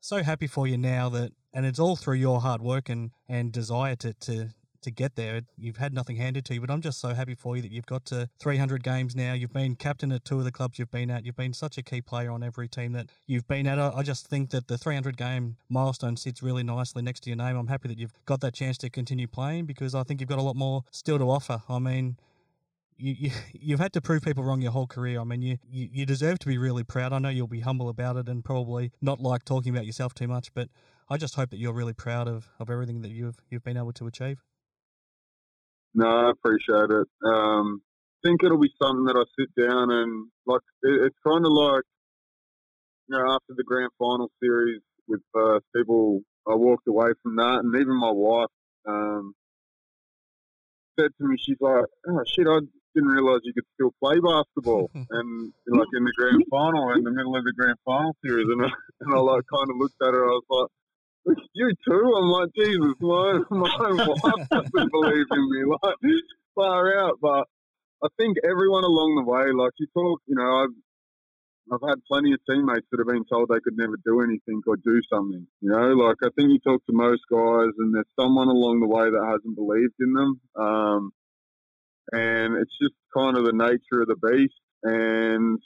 so 0.00 0.22
happy 0.22 0.46
for 0.46 0.66
you 0.66 0.78
now 0.78 1.10
that, 1.10 1.32
and 1.52 1.66
it's 1.66 1.78
all 1.78 1.96
through 1.96 2.14
your 2.14 2.40
hard 2.40 2.62
work 2.62 2.88
and, 2.88 3.10
and 3.28 3.52
desire 3.52 3.96
to, 3.96 4.14
to, 4.14 4.48
to 4.82 4.90
get 4.90 5.16
there. 5.16 5.42
You've 5.56 5.76
had 5.76 5.92
nothing 5.92 6.16
handed 6.16 6.44
to 6.46 6.54
you, 6.54 6.60
but 6.60 6.70
I'm 6.70 6.80
just 6.80 7.00
so 7.00 7.14
happy 7.14 7.34
for 7.34 7.56
you 7.56 7.62
that 7.62 7.72
you've 7.72 7.86
got 7.86 8.04
to 8.06 8.28
300 8.38 8.82
games 8.82 9.16
now. 9.16 9.32
You've 9.32 9.52
been 9.52 9.74
captain 9.74 10.12
at 10.12 10.24
two 10.24 10.38
of 10.38 10.44
the 10.44 10.52
clubs 10.52 10.78
you've 10.78 10.90
been 10.90 11.10
at. 11.10 11.24
You've 11.24 11.36
been 11.36 11.52
such 11.52 11.78
a 11.78 11.82
key 11.82 12.00
player 12.00 12.30
on 12.30 12.42
every 12.42 12.68
team 12.68 12.92
that 12.92 13.10
you've 13.26 13.46
been 13.46 13.66
at. 13.66 13.78
I 13.78 14.02
just 14.02 14.26
think 14.26 14.50
that 14.50 14.68
the 14.68 14.78
300 14.78 15.16
game 15.16 15.56
milestone 15.68 16.16
sits 16.16 16.42
really 16.42 16.62
nicely 16.62 17.02
next 17.02 17.20
to 17.20 17.30
your 17.30 17.36
name. 17.36 17.56
I'm 17.56 17.68
happy 17.68 17.88
that 17.88 17.98
you've 17.98 18.14
got 18.26 18.40
that 18.40 18.54
chance 18.54 18.76
to 18.78 18.90
continue 18.90 19.26
playing 19.26 19.66
because 19.66 19.94
I 19.94 20.02
think 20.02 20.20
you've 20.20 20.30
got 20.30 20.38
a 20.38 20.42
lot 20.42 20.56
more 20.56 20.84
still 20.90 21.18
to 21.18 21.30
offer. 21.30 21.62
I 21.68 21.78
mean, 21.78 22.16
you, 22.96 23.14
you 23.18 23.30
you've 23.52 23.80
had 23.80 23.92
to 23.94 24.00
prove 24.00 24.22
people 24.22 24.44
wrong 24.44 24.62
your 24.62 24.72
whole 24.72 24.86
career. 24.86 25.20
I 25.20 25.24
mean, 25.24 25.42
you, 25.42 25.58
you 25.70 25.88
you 25.92 26.06
deserve 26.06 26.38
to 26.40 26.46
be 26.46 26.58
really 26.58 26.84
proud. 26.84 27.12
I 27.12 27.18
know 27.18 27.28
you'll 27.28 27.46
be 27.46 27.60
humble 27.60 27.88
about 27.88 28.16
it 28.16 28.28
and 28.28 28.44
probably 28.44 28.92
not 29.00 29.20
like 29.20 29.44
talking 29.44 29.74
about 29.74 29.86
yourself 29.86 30.14
too 30.14 30.28
much, 30.28 30.52
but 30.54 30.68
I 31.08 31.16
just 31.16 31.34
hope 31.34 31.50
that 31.50 31.58
you're 31.58 31.72
really 31.72 31.92
proud 31.92 32.28
of, 32.28 32.48
of 32.58 32.70
everything 32.70 33.02
that 33.02 33.10
you've 33.10 33.36
you've 33.50 33.64
been 33.64 33.76
able 33.76 33.92
to 33.94 34.06
achieve. 34.06 34.42
No, 35.94 36.06
I 36.06 36.30
appreciate 36.30 36.90
it. 36.90 37.08
Um, 37.24 37.82
I 38.24 38.28
think 38.28 38.42
it'll 38.42 38.60
be 38.60 38.72
something 38.80 39.04
that 39.04 39.16
I 39.16 39.24
sit 39.38 39.50
down 39.60 39.90
and 39.90 40.28
like. 40.46 40.62
It, 40.82 41.06
it's 41.06 41.16
kind 41.26 41.44
of 41.44 41.52
like 41.52 41.84
you 43.08 43.18
know 43.18 43.32
after 43.32 43.54
the 43.56 43.64
grand 43.64 43.90
final 43.98 44.30
series 44.42 44.80
with 45.08 45.20
uh, 45.34 45.60
people, 45.74 46.20
I 46.48 46.54
walked 46.54 46.86
away 46.88 47.10
from 47.22 47.36
that, 47.36 47.60
and 47.64 47.74
even 47.74 47.98
my 47.98 48.10
wife 48.10 48.48
um, 48.86 49.34
said 50.98 51.10
to 51.18 51.26
me, 51.26 51.36
she's 51.38 51.60
like, 51.60 51.84
"Oh 52.08 52.22
shit, 52.26 52.46
I 52.46 52.60
didn't 52.94 53.10
realise 53.10 53.40
you 53.44 53.52
could 53.52 53.68
still 53.74 53.92
play 54.00 54.16
basketball. 54.20 54.90
and 54.94 55.52
like 55.66 55.88
in 55.96 56.04
the 56.04 56.12
grand 56.16 56.44
final, 56.50 56.92
in 56.92 57.04
the 57.04 57.10
middle 57.10 57.36
of 57.36 57.44
the 57.44 57.52
grand 57.52 57.76
final 57.84 58.16
series, 58.24 58.46
and 58.48 58.62
I, 58.64 58.68
and 59.00 59.14
I 59.14 59.18
like 59.18 59.44
kind 59.52 59.68
of 59.68 59.76
looked 59.76 60.00
at 60.00 60.14
her. 60.14 60.24
I 60.24 60.38
was 60.40 60.44
like. 60.48 60.68
You 61.54 61.70
too. 61.86 62.14
I'm 62.16 62.28
like 62.30 62.50
Jesus. 62.56 62.94
My 63.00 63.40
my 63.50 63.92
wife 63.92 64.48
doesn't 64.50 64.90
believe 64.92 65.26
in 65.30 65.50
me. 65.50 65.64
Like 65.82 65.94
far 66.54 66.98
out. 66.98 67.18
But 67.20 67.46
I 68.02 68.08
think 68.18 68.38
everyone 68.44 68.84
along 68.84 69.14
the 69.16 69.30
way, 69.30 69.52
like 69.52 69.72
you 69.78 69.86
talk, 69.94 70.20
you 70.26 70.34
know, 70.34 70.64
I've 70.64 70.74
I've 71.72 71.88
had 71.88 72.02
plenty 72.08 72.32
of 72.32 72.40
teammates 72.48 72.86
that 72.90 72.98
have 72.98 73.06
been 73.06 73.24
told 73.24 73.48
they 73.48 73.60
could 73.60 73.76
never 73.76 73.96
do 74.04 74.20
anything 74.20 74.60
or 74.66 74.76
do 74.76 75.00
something. 75.12 75.46
You 75.60 75.70
know, 75.70 75.92
like 75.92 76.16
I 76.24 76.28
think 76.36 76.50
you 76.50 76.58
talk 76.58 76.84
to 76.86 76.92
most 76.92 77.22
guys, 77.30 77.70
and 77.78 77.94
there's 77.94 78.06
someone 78.18 78.48
along 78.48 78.80
the 78.80 78.88
way 78.88 79.08
that 79.10 79.24
hasn't 79.24 79.56
believed 79.56 79.94
in 80.00 80.12
them. 80.12 80.40
Um, 80.56 81.12
and 82.12 82.56
it's 82.56 82.76
just 82.80 82.94
kind 83.16 83.36
of 83.36 83.44
the 83.44 83.52
nature 83.52 84.02
of 84.02 84.08
the 84.08 84.16
beast. 84.16 84.54
And 84.82 85.60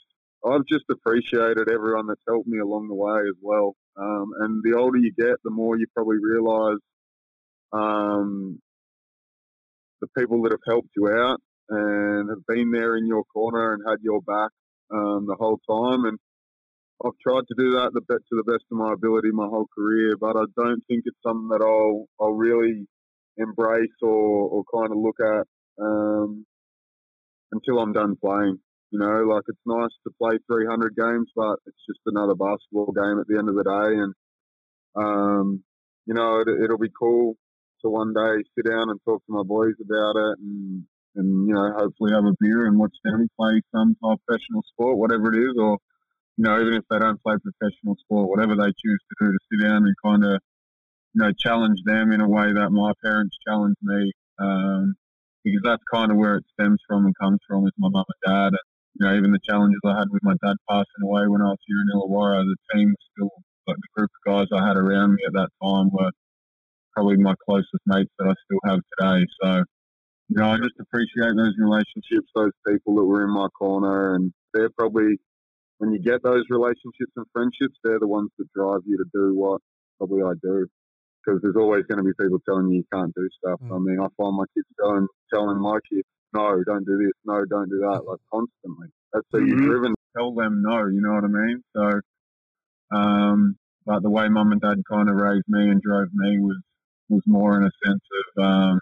I've 0.51 0.65
just 0.65 0.85
appreciated 0.89 1.69
everyone 1.71 2.07
that's 2.07 2.21
helped 2.27 2.47
me 2.47 2.59
along 2.59 2.87
the 2.87 2.95
way 2.95 3.19
as 3.19 3.35
well. 3.41 3.75
Um, 3.97 4.31
and 4.39 4.63
the 4.63 4.77
older 4.77 4.97
you 4.97 5.11
get, 5.17 5.35
the 5.43 5.49
more 5.49 5.77
you 5.77 5.87
probably 5.95 6.17
realise 6.21 6.79
um, 7.73 8.59
the 10.01 10.07
people 10.17 10.41
that 10.43 10.51
have 10.51 10.61
helped 10.67 10.89
you 10.95 11.09
out 11.09 11.39
and 11.69 12.29
have 12.29 12.45
been 12.47 12.71
there 12.71 12.97
in 12.97 13.07
your 13.07 13.23
corner 13.25 13.73
and 13.73 13.83
had 13.87 13.97
your 14.01 14.21
back 14.21 14.51
um, 14.91 15.25
the 15.27 15.35
whole 15.37 15.59
time. 15.69 16.05
And 16.05 16.19
I've 17.05 17.17
tried 17.21 17.47
to 17.47 17.55
do 17.57 17.71
that 17.71 17.91
to 17.93 18.35
the 18.35 18.51
best 18.51 18.63
of 18.71 18.77
my 18.77 18.93
ability 18.93 19.29
my 19.31 19.47
whole 19.47 19.67
career, 19.77 20.15
but 20.19 20.35
I 20.35 20.45
don't 20.55 20.83
think 20.87 21.03
it's 21.05 21.17
something 21.25 21.49
that 21.49 21.61
I'll 21.61 22.05
I'll 22.19 22.33
really 22.33 22.87
embrace 23.37 23.89
or, 24.01 24.09
or 24.09 24.63
kind 24.73 24.91
of 24.91 24.97
look 24.97 25.17
at 25.19 25.45
um, 25.79 26.45
until 27.51 27.79
I'm 27.79 27.93
done 27.93 28.15
playing. 28.15 28.59
You 28.91 28.99
know, 28.99 29.23
like 29.27 29.43
it's 29.47 29.59
nice 29.65 29.91
to 30.05 30.13
play 30.17 30.37
300 30.47 30.95
games, 30.95 31.27
but 31.35 31.59
it's 31.65 31.83
just 31.87 31.99
another 32.05 32.35
basketball 32.35 32.93
game 32.93 33.19
at 33.19 33.27
the 33.27 33.37
end 33.37 33.49
of 33.49 33.55
the 33.55 33.63
day. 33.63 33.99
And, 33.99 34.13
um, 34.95 35.63
you 36.05 36.13
know, 36.13 36.39
it, 36.39 36.47
it'll 36.63 36.77
be 36.77 36.91
cool 36.97 37.35
to 37.81 37.89
one 37.89 38.13
day 38.13 38.43
sit 38.55 38.65
down 38.69 38.89
and 38.89 38.99
talk 39.03 39.25
to 39.25 39.33
my 39.33 39.43
boys 39.43 39.75
about 39.83 40.15
it 40.15 40.39
and, 40.39 40.83
and 41.15 41.47
you 41.47 41.53
know, 41.53 41.69
hopefully 41.77 42.13
have 42.13 42.23
a 42.23 42.35
beer 42.39 42.65
and 42.65 42.79
watch 42.79 42.95
them 43.03 43.27
play 43.37 43.61
some 43.75 43.97
professional 44.01 44.63
sport, 44.71 44.97
whatever 44.97 45.33
it 45.33 45.37
is, 45.37 45.55
or, 45.59 45.77
you 46.37 46.45
know, 46.45 46.59
even 46.61 46.73
if 46.73 46.83
they 46.89 46.99
don't 46.99 47.21
play 47.21 47.35
professional 47.43 47.97
sport, 47.99 48.29
whatever 48.29 48.55
they 48.55 48.71
choose 48.71 49.03
to 49.09 49.15
do 49.19 49.31
to 49.31 49.39
sit 49.51 49.67
down 49.67 49.83
and 49.83 49.95
kind 50.03 50.23
of, 50.23 50.39
you 51.13 51.23
know, 51.23 51.31
challenge 51.37 51.79
them 51.83 52.13
in 52.13 52.21
a 52.21 52.29
way 52.29 52.53
that 52.53 52.71
my 52.71 52.93
parents 53.03 53.35
challenged 53.45 53.81
me. 53.81 54.11
Um, 54.39 54.95
because 55.43 55.61
that's 55.63 55.83
kind 55.91 56.11
of 56.11 56.17
where 56.17 56.35
it 56.35 56.45
stems 56.53 56.79
from 56.87 57.05
and 57.05 57.15
comes 57.19 57.39
from 57.47 57.63
with 57.63 57.73
my 57.77 57.89
mum 57.89 58.05
and 58.23 58.51
dad. 58.51 58.57
You 58.99 59.05
know, 59.05 59.15
even 59.15 59.31
the 59.31 59.39
challenges 59.47 59.79
I 59.85 59.97
had 59.97 60.09
with 60.09 60.23
my 60.23 60.33
dad 60.43 60.55
passing 60.69 61.03
away 61.03 61.27
when 61.27 61.41
I 61.41 61.49
was 61.49 61.61
here 61.65 61.81
in 61.81 61.93
Illawarra, 61.93 62.43
the 62.43 62.57
team 62.73 62.89
was 62.89 63.05
still, 63.13 63.29
like 63.67 63.77
the 63.77 64.01
group 64.01 64.09
of 64.09 64.31
guys 64.31 64.47
I 64.51 64.65
had 64.67 64.77
around 64.77 65.13
me 65.13 65.23
at 65.27 65.33
that 65.33 65.49
time 65.61 65.89
were 65.91 66.11
probably 66.93 67.17
my 67.17 67.35
closest 67.47 67.83
mates 67.85 68.11
that 68.17 68.27
I 68.27 68.33
still 68.45 68.59
have 68.65 68.79
today. 68.97 69.25
So, 69.43 69.63
you 70.29 70.37
know, 70.37 70.49
I 70.49 70.57
just 70.57 70.79
appreciate 70.79 71.35
those 71.35 71.53
relationships, 71.59 72.27
those 72.35 72.51
people 72.67 72.95
that 72.95 73.05
were 73.05 73.23
in 73.23 73.33
my 73.33 73.47
corner, 73.49 74.15
and 74.15 74.33
they're 74.53 74.71
probably 74.77 75.17
when 75.77 75.91
you 75.91 75.99
get 75.99 76.23
those 76.23 76.43
relationships 76.49 77.13
and 77.15 77.25
friendships, 77.33 77.77
they're 77.83 77.99
the 77.99 78.07
ones 78.07 78.29
that 78.37 78.51
drive 78.53 78.81
you 78.85 78.97
to 78.97 79.05
do 79.13 79.35
what 79.35 79.61
probably 79.97 80.23
I 80.23 80.33
do. 80.41 80.65
Because 81.23 81.41
there's 81.41 81.55
always 81.57 81.83
going 81.85 81.97
to 81.97 82.03
be 82.03 82.13
people 82.19 82.39
telling 82.47 82.69
you 82.71 82.77
you 82.77 82.83
can't 82.91 83.13
do 83.13 83.27
stuff. 83.43 83.59
Mm. 83.61 83.75
I 83.75 83.79
mean, 83.79 83.99
I 83.99 84.07
find 84.17 84.35
my 84.35 84.45
kids 84.55 84.67
going 84.79 85.07
telling 85.31 85.59
my 85.59 85.77
kids, 85.91 86.06
"No, 86.33 86.63
don't 86.65 86.85
do 86.85 86.97
this. 86.97 87.13
No, 87.25 87.43
don't 87.45 87.69
do 87.69 87.79
that." 87.79 88.03
Like 88.05 88.19
constantly. 88.31 88.87
That's 89.13 89.25
so 89.31 89.39
mm-hmm. 89.39 89.47
you're 89.47 89.67
driven 89.67 89.91
to 89.91 89.97
tell 90.17 90.33
them 90.33 90.61
no. 90.65 90.85
You 90.87 91.01
know 91.01 91.13
what 91.13 91.23
I 91.23 91.27
mean? 91.27 91.63
So, 91.75 92.01
um, 92.95 93.57
but 93.85 94.03
the 94.03 94.09
way 94.09 94.27
mum 94.29 94.51
and 94.51 94.61
dad 94.61 94.81
kind 94.89 95.09
of 95.09 95.15
raised 95.15 95.47
me 95.47 95.69
and 95.69 95.81
drove 95.81 96.09
me 96.13 96.39
was 96.39 96.57
was 97.09 97.21
more 97.25 97.57
in 97.57 97.63
a 97.63 97.71
sense 97.85 98.03
of 98.37 98.43
um, 98.43 98.79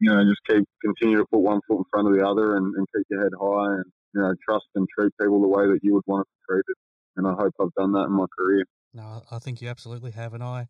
you 0.00 0.10
know 0.10 0.24
just 0.24 0.40
keep 0.48 0.66
continue 0.84 1.18
to 1.18 1.26
put 1.26 1.40
one 1.40 1.60
foot 1.68 1.78
in 1.78 1.84
front 1.90 2.08
of 2.08 2.14
the 2.14 2.26
other 2.26 2.56
and, 2.56 2.74
and 2.74 2.86
keep 2.94 3.06
your 3.10 3.22
head 3.22 3.32
high 3.40 3.74
and 3.76 3.84
you 4.14 4.20
know 4.20 4.34
trust 4.48 4.66
and 4.74 4.86
treat 4.98 5.12
people 5.20 5.40
the 5.40 5.48
way 5.48 5.66
that 5.66 5.80
you 5.82 5.94
would 5.94 6.04
want 6.06 6.26
to 6.26 6.30
be 6.30 6.54
treated. 6.54 6.76
And 7.16 7.26
I 7.26 7.32
hope 7.32 7.54
I've 7.60 7.74
done 7.76 7.92
that 7.92 8.06
in 8.06 8.12
my 8.12 8.26
career. 8.38 8.64
No, 8.94 9.22
I 9.30 9.38
think 9.38 9.60
you 9.60 9.68
absolutely 9.68 10.12
have, 10.12 10.34
and 10.34 10.42
I 10.42 10.68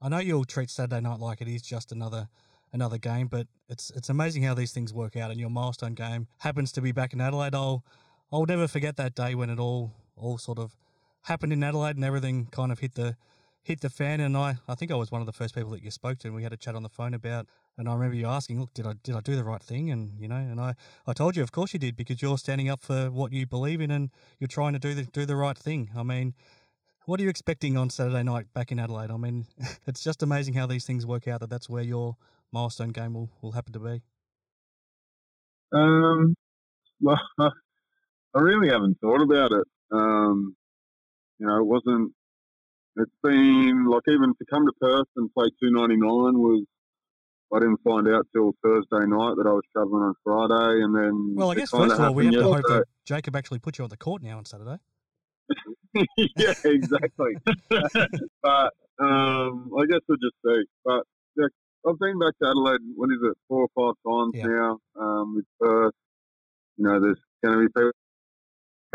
I 0.00 0.08
know 0.08 0.18
you'll 0.18 0.44
treat 0.44 0.70
Saturday 0.70 1.00
night 1.00 1.20
like 1.20 1.40
it 1.40 1.48
is 1.48 1.62
just 1.62 1.92
another 1.92 2.28
another 2.72 2.98
game, 2.98 3.28
but 3.28 3.46
it's 3.68 3.90
it's 3.90 4.08
amazing 4.08 4.42
how 4.42 4.54
these 4.54 4.72
things 4.72 4.92
work 4.92 5.16
out. 5.16 5.30
And 5.30 5.40
your 5.40 5.50
milestone 5.50 5.94
game 5.94 6.28
happens 6.38 6.72
to 6.72 6.80
be 6.80 6.92
back 6.92 7.12
in 7.12 7.20
Adelaide. 7.20 7.54
I'll 7.54 7.84
I'll 8.32 8.46
never 8.46 8.68
forget 8.68 8.96
that 8.96 9.14
day 9.14 9.34
when 9.34 9.50
it 9.50 9.58
all 9.58 9.92
all 10.16 10.38
sort 10.38 10.58
of 10.58 10.76
happened 11.22 11.52
in 11.52 11.62
Adelaide 11.62 11.96
and 11.96 12.04
everything 12.04 12.46
kind 12.46 12.72
of 12.72 12.78
hit 12.78 12.94
the 12.94 13.16
hit 13.66 13.80
the 13.80 13.90
fan. 13.90 14.20
And 14.20 14.36
I, 14.36 14.56
I 14.68 14.74
think 14.74 14.92
I 14.92 14.94
was 14.94 15.10
one 15.10 15.20
of 15.20 15.26
the 15.26 15.32
first 15.32 15.54
people 15.54 15.70
that 15.72 15.82
you 15.82 15.90
spoke 15.90 16.18
to, 16.18 16.28
and 16.28 16.36
we 16.36 16.44
had 16.44 16.52
a 16.52 16.56
chat 16.56 16.74
on 16.74 16.82
the 16.82 16.88
phone 16.88 17.14
about. 17.14 17.46
And 17.76 17.88
I 17.88 17.94
remember 17.94 18.16
you 18.16 18.26
asking, 18.26 18.60
"Look, 18.60 18.72
did 18.72 18.86
I 18.86 18.94
did 19.02 19.14
I 19.14 19.20
do 19.20 19.36
the 19.36 19.44
right 19.44 19.62
thing?" 19.62 19.90
And 19.90 20.18
you 20.18 20.28
know, 20.28 20.36
and 20.36 20.60
I, 20.60 20.74
I 21.06 21.12
told 21.12 21.36
you, 21.36 21.42
of 21.42 21.52
course 21.52 21.72
you 21.74 21.78
did, 21.78 21.96
because 21.96 22.22
you're 22.22 22.38
standing 22.38 22.70
up 22.70 22.82
for 22.82 23.10
what 23.10 23.32
you 23.32 23.46
believe 23.46 23.80
in, 23.80 23.90
and 23.90 24.10
you're 24.38 24.48
trying 24.48 24.72
to 24.72 24.78
do 24.78 24.94
the 24.94 25.04
do 25.04 25.26
the 25.26 25.36
right 25.36 25.58
thing. 25.58 25.90
I 25.96 26.02
mean, 26.02 26.34
what 27.04 27.20
are 27.20 27.24
you 27.24 27.28
expecting 27.28 27.76
on 27.76 27.90
Saturday 27.90 28.22
night 28.22 28.46
back 28.54 28.72
in 28.72 28.78
Adelaide? 28.78 29.10
I 29.10 29.16
mean, 29.16 29.46
it's 29.86 30.02
just 30.02 30.22
amazing 30.22 30.54
how 30.54 30.66
these 30.66 30.86
things 30.86 31.04
work 31.04 31.28
out. 31.28 31.40
That 31.40 31.50
that's 31.50 31.68
where 31.68 31.82
your 31.82 32.16
milestone 32.52 32.90
game 32.90 33.14
will, 33.14 33.30
will 33.42 33.52
happen 33.52 33.72
to 33.72 33.78
be. 33.78 34.02
Um, 35.72 36.34
well, 37.00 37.20
I 37.38 38.40
really 38.40 38.68
haven't 38.68 38.98
thought 39.00 39.22
about 39.22 39.52
it. 39.52 39.64
Um, 39.92 40.56
you 41.38 41.46
know, 41.46 41.58
it 41.58 41.66
wasn't. 41.66 42.12
It's 42.96 43.12
been 43.22 43.86
like 43.86 44.02
even 44.08 44.32
to 44.34 44.44
come 44.50 44.64
to 44.66 44.72
Perth 44.80 45.08
and 45.16 45.32
play 45.34 45.46
two 45.60 45.70
ninety 45.70 45.96
nine 45.96 46.38
was. 46.38 46.64
I 47.54 47.60
didn't 47.60 47.80
find 47.84 48.08
out 48.08 48.26
till 48.34 48.52
Thursday 48.60 49.06
night 49.06 49.34
that 49.36 49.46
I 49.46 49.52
was 49.52 49.62
travelling 49.72 50.02
on 50.02 50.14
Friday, 50.24 50.82
and 50.82 50.96
then. 50.96 51.34
Well, 51.36 51.52
I 51.52 51.54
guess 51.54 51.70
first 51.70 51.94
of 51.94 52.00
all, 52.00 52.12
we 52.12 52.24
have 52.24 52.34
to 52.34 52.42
hope 52.42 52.62
that 52.64 52.84
Jacob 53.04 53.36
actually 53.36 53.60
put 53.60 53.78
you 53.78 53.84
on 53.84 53.90
the 53.90 53.96
court 53.96 54.20
now 54.20 54.38
on 54.38 54.44
Saturday. 54.44 54.78
yeah, 56.16 56.54
exactly. 56.64 57.36
but 57.70 58.72
um, 58.98 59.70
I 59.78 59.86
guess 59.88 60.00
we'll 60.08 60.18
just 60.18 60.34
see. 60.44 60.64
But 60.84 61.04
I've 61.86 61.98
been 62.00 62.18
back 62.18 62.34
to 62.42 62.48
Adelaide. 62.48 62.80
What 62.96 63.10
is 63.10 63.22
it? 63.22 63.38
Four 63.48 63.68
or 63.68 63.72
five 63.78 63.94
times 64.02 64.34
yeah. 64.34 64.46
now 64.46 64.78
um, 64.98 65.36
with 65.36 65.44
Perth. 65.60 65.94
You 66.76 66.84
know, 66.84 67.00
there's 67.00 67.20
going 67.44 67.58
to 67.58 67.62
be 67.62 67.68
people 67.68 67.92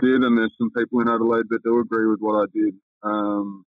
did, 0.01 0.21
and 0.21 0.37
there's 0.37 0.53
some 0.57 0.71
people 0.75 0.99
in 0.99 1.07
Adelaide 1.07 1.47
that 1.49 1.63
do 1.63 1.79
agree 1.79 2.07
with 2.07 2.19
what 2.19 2.35
I 2.35 2.45
did. 2.53 2.75
Um, 3.03 3.63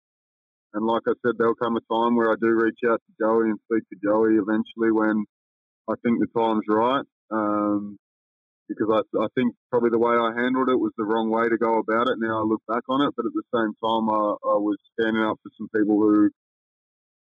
and 0.74 0.87
like 0.87 1.02
I 1.06 1.12
said, 1.22 1.37
there'll 1.38 1.54
come 1.54 1.76
a 1.76 1.85
time 1.92 2.16
where 2.16 2.32
I 2.32 2.37
do 2.40 2.48
reach 2.48 2.80
out 2.88 3.00
to 3.00 3.12
Joey 3.20 3.50
and 3.50 3.61
speak 3.70 3.85
to 3.90 3.96
Joey 4.02 4.40
eventually 4.40 4.90
when 4.90 5.24
I 5.88 5.94
think 6.02 6.18
the 6.18 6.26
time's 6.35 6.64
right. 6.68 7.04
Um, 7.30 7.98
because 8.68 8.88
I, 8.90 9.22
I 9.22 9.26
think 9.35 9.54
probably 9.70 9.90
the 9.90 9.98
way 9.98 10.14
I 10.16 10.32
handled 10.35 10.68
it 10.68 10.80
was 10.80 10.92
the 10.96 11.04
wrong 11.04 11.28
way 11.28 11.48
to 11.48 11.58
go 11.58 11.78
about 11.78 12.08
it. 12.08 12.16
Now 12.18 12.40
I 12.40 12.42
look 12.42 12.62
back 12.66 12.82
on 12.88 13.06
it, 13.06 13.12
but 13.16 13.26
at 13.26 13.32
the 13.35 13.46
same 13.52 13.74
time, 13.85 14.08
I, 14.08 14.22
I 14.48 14.58
was 14.58 14.78
standing 14.98 15.22
up 15.22 15.38
for 15.42 15.50
some 15.58 15.68
people 15.76 16.00
who, 16.00 16.30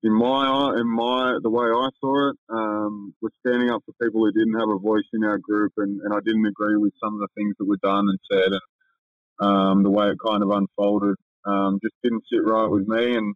in 0.04 0.14
my 0.14 0.76
in 0.80 0.88
my 0.88 1.38
the 1.44 1.50
way 1.50 1.66
I 1.66 1.90
saw 2.00 2.30
it, 2.30 2.38
um, 2.50 3.14
was 3.22 3.32
standing 3.46 3.70
up 3.70 3.84
for 3.86 3.94
people 4.06 4.22
who 4.22 4.32
didn't 4.32 4.60
have 4.60 4.70
a 4.70 4.80
voice 4.80 5.08
in 5.14 5.24
our 5.24 5.38
group, 5.38 5.74
and, 5.78 6.00
and 6.02 6.14
I 6.14 6.20
didn't 6.26 6.46
agree 6.46 6.78
with 6.78 6.94
some 7.04 7.16
of 7.16 7.20
the 7.20 7.28
things 7.36 7.56
that 7.60 7.68
were 7.68 7.78
done 7.84 8.08
and 8.08 8.20
said, 8.32 8.52
and 8.52 8.62
um, 9.42 9.84
the 9.84 9.90
way 9.90 10.08
it 10.08 10.18
kind 10.26 10.44
of 10.44 10.52
unfolded 10.52 11.16
um, 11.46 11.80
just 11.84 11.96
didn't 12.04 12.24
sit 12.32 12.44
right 12.44 12.68
with 12.68 12.88
me. 12.88 13.16
And 13.16 13.36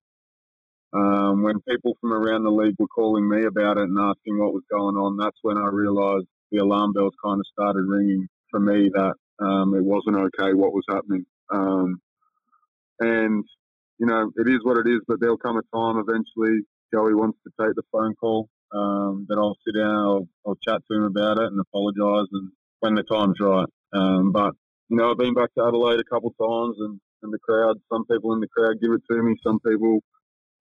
um, 0.93 1.43
when 1.43 1.60
people 1.67 1.97
from 1.99 2.13
around 2.13 2.43
the 2.43 2.52
league 2.52 2.76
were 2.80 2.88
calling 2.88 3.28
me 3.28 3.45
about 3.45 3.78
it 3.78 3.84
and 3.84 3.99
asking 3.99 4.39
what 4.39 4.54
was 4.54 4.63
going 4.71 4.95
on, 4.95 5.17
that's 5.17 5.38
when 5.41 5.58
I 5.58 5.67
realised 5.71 6.28
the 6.52 6.60
alarm 6.60 6.93
bells 6.93 7.13
kind 7.23 7.39
of 7.39 7.45
started 7.52 7.86
ringing 7.88 8.28
for 8.52 8.60
me 8.60 8.89
that 8.93 9.13
um, 9.39 9.73
it 9.73 9.84
wasn't 9.84 10.17
okay 10.17 10.54
what 10.54 10.73
was 10.73 10.86
happening. 10.89 11.26
Um, 11.52 11.99
and, 12.99 13.43
you 13.99 14.06
know, 14.06 14.32
it 14.36 14.47
is 14.47 14.60
what 14.63 14.77
it 14.77 14.88
is, 14.88 15.01
but 15.08 15.19
there'll 15.19 15.38
come 15.38 15.58
a 15.58 15.75
time 15.75 15.97
eventually 15.97 16.62
Joey 16.93 17.15
wants 17.15 17.39
to 17.43 17.51
take 17.60 17.75
the 17.75 17.84
phone 17.91 18.15
call 18.15 18.49
um, 18.73 19.25
that 19.29 19.38
I'll 19.38 19.58
sit 19.65 19.75
down, 19.75 19.95
I'll, 19.95 20.27
I'll, 20.45 20.58
chat 20.67 20.82
to 20.89 20.97
him 20.97 21.03
about 21.03 21.38
it 21.38 21.51
and 21.51 21.60
apologise 21.60 22.29
and 22.32 22.51
when 22.79 22.95
the 22.95 23.03
time's 23.03 23.39
right. 23.39 23.67
Um, 23.93 24.32
but, 24.32 24.53
you 24.89 24.97
know, 24.97 25.12
I've 25.12 25.17
been 25.17 25.34
back 25.34 25.53
to 25.56 25.65
Adelaide 25.65 25.99
a 25.99 26.03
couple 26.03 26.34
of 26.34 26.38
times 26.38 26.77
and, 26.79 26.99
and 27.21 27.34
the 27.34 27.39
crowd, 27.39 27.77
some 27.91 28.06
people 28.06 28.34
in 28.34 28.39
the 28.39 28.47
crowd 28.47 28.82
give 28.82 28.91
it 28.91 29.01
to 29.10 29.21
me, 29.21 29.36
some 29.43 29.60
people 29.60 30.01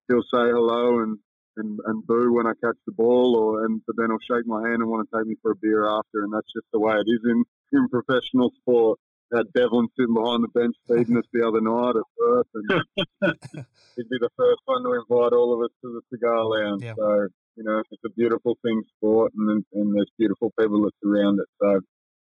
he'll 0.07 0.23
say 0.23 0.49
hello 0.51 0.99
and 0.99 1.17
and, 1.55 1.79
and 1.85 2.05
boo 2.07 2.33
when 2.33 2.47
I 2.47 2.53
catch 2.63 2.77
the 2.85 2.93
ball, 2.93 3.35
or 3.35 3.65
and 3.65 3.81
but 3.85 3.95
then 3.95 4.07
he'll 4.09 4.37
shake 4.37 4.47
my 4.47 4.67
hand 4.67 4.81
and 4.81 4.89
want 4.89 5.07
to 5.07 5.17
take 5.17 5.27
me 5.27 5.35
for 5.41 5.51
a 5.51 5.55
beer 5.55 5.85
after, 5.85 6.23
and 6.23 6.33
that's 6.33 6.51
just 6.51 6.65
the 6.73 6.79
way 6.79 6.95
it 6.95 7.05
is 7.07 7.21
in 7.25 7.43
in 7.73 7.89
professional 7.89 8.51
sport. 8.61 8.99
Had 9.35 9.51
Devlin 9.53 9.87
sitting 9.97 10.13
behind 10.13 10.43
the 10.43 10.47
bench 10.53 10.75
feeding 10.87 11.17
us 11.17 11.23
the 11.33 11.47
other 11.47 11.61
night 11.61 11.95
at 11.95 12.07
Perth, 12.17 12.47
and 12.53 13.33
he'd 13.95 14.09
be 14.09 14.17
the 14.19 14.29
first 14.37 14.61
one 14.65 14.83
to 14.83 14.93
invite 14.93 15.33
all 15.33 15.53
of 15.53 15.59
us 15.65 15.71
to 15.81 15.93
the 15.93 16.01
cigar 16.13 16.43
lounge. 16.45 16.83
Yeah. 16.83 16.93
So 16.95 17.27
you 17.55 17.63
know, 17.63 17.81
it's 17.91 18.03
a 18.05 18.09
beautiful 18.09 18.57
thing, 18.63 18.81
sport, 18.97 19.31
and 19.37 19.63
and 19.73 19.95
there's 19.95 20.11
beautiful 20.17 20.51
people 20.59 20.81
that 20.83 20.91
surround 21.03 21.39
it. 21.39 21.47
So 21.61 21.81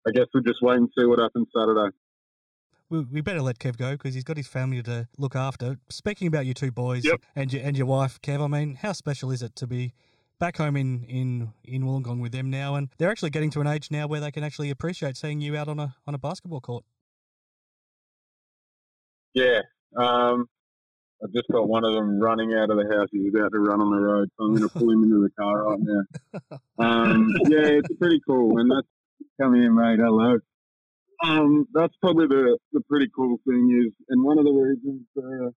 I 0.06 0.10
guess 0.12 0.26
we'll 0.34 0.42
just 0.42 0.60
wait 0.62 0.76
and 0.78 0.88
see 0.98 1.04
what 1.06 1.18
happens 1.18 1.48
Saturday. 1.56 1.94
We, 2.88 3.00
we 3.02 3.20
better 3.20 3.40
let 3.42 3.58
Kev 3.60 3.76
go 3.76 3.92
because 3.92 4.14
he's 4.14 4.24
got 4.24 4.36
his 4.36 4.48
family 4.48 4.82
to 4.82 5.06
look 5.16 5.36
after. 5.36 5.78
Speaking 5.90 6.26
about 6.26 6.44
your 6.44 6.54
two 6.54 6.72
boys 6.72 7.04
Yep. 7.04 7.20
and 7.36 7.52
your 7.52 7.62
and 7.62 7.76
your 7.78 7.86
wife, 7.86 8.20
Kev, 8.20 8.42
I 8.42 8.48
mean, 8.48 8.74
how 8.74 8.92
special 8.92 9.30
is 9.30 9.42
it 9.42 9.54
to 9.56 9.66
be 9.66 9.92
back 10.40 10.56
home 10.56 10.76
in 10.76 11.04
in 11.04 11.52
in 11.62 11.82
Wollongong 11.82 12.20
with 12.20 12.32
them 12.32 12.50
now? 12.50 12.74
And 12.74 12.88
they're 12.98 13.10
actually 13.10 13.30
getting 13.30 13.50
to 13.50 13.60
an 13.60 13.68
age 13.68 13.90
now 13.92 14.08
where 14.08 14.20
they 14.20 14.32
can 14.32 14.42
actually 14.42 14.70
appreciate 14.70 15.16
seeing 15.16 15.40
you 15.40 15.56
out 15.56 15.68
on 15.68 15.78
a 15.78 15.94
on 16.06 16.14
a 16.14 16.18
basketball 16.18 16.60
court. 16.60 16.84
Yeah. 19.34 19.60
Um, 19.96 20.48
I 21.22 21.26
just 21.34 21.48
got 21.52 21.68
one 21.68 21.84
of 21.84 21.92
them 21.92 22.18
running 22.18 22.54
out 22.54 22.70
of 22.70 22.78
the 22.78 22.96
house. 22.96 23.08
He's 23.12 23.28
about 23.28 23.52
to 23.52 23.58
run 23.58 23.80
on 23.80 23.90
the 23.90 24.00
road, 24.00 24.30
so 24.36 24.44
I'm 24.44 24.54
going 24.54 24.68
to 24.68 24.74
pull 24.74 24.90
him 24.90 25.04
into 25.04 25.22
the 25.22 25.30
car 25.38 25.64
right 25.64 25.78
now. 25.80 26.58
Um, 26.78 27.28
yeah, 27.48 27.76
it's 27.76 27.94
pretty 27.98 28.20
cool, 28.26 28.58
and 28.58 28.70
that's 28.70 28.88
come 29.38 29.54
here, 29.54 29.70
mate. 29.70 29.98
Hello. 29.98 30.38
Um, 31.22 31.66
that's 31.74 31.92
probably 32.00 32.26
the 32.26 32.56
the 32.72 32.80
pretty 32.88 33.06
cool 33.14 33.36
thing 33.46 33.84
is, 33.86 33.92
and 34.08 34.24
one 34.24 34.38
of 34.38 34.46
the 34.46 34.50
reasons 34.50 35.02
uh, 35.18 35.50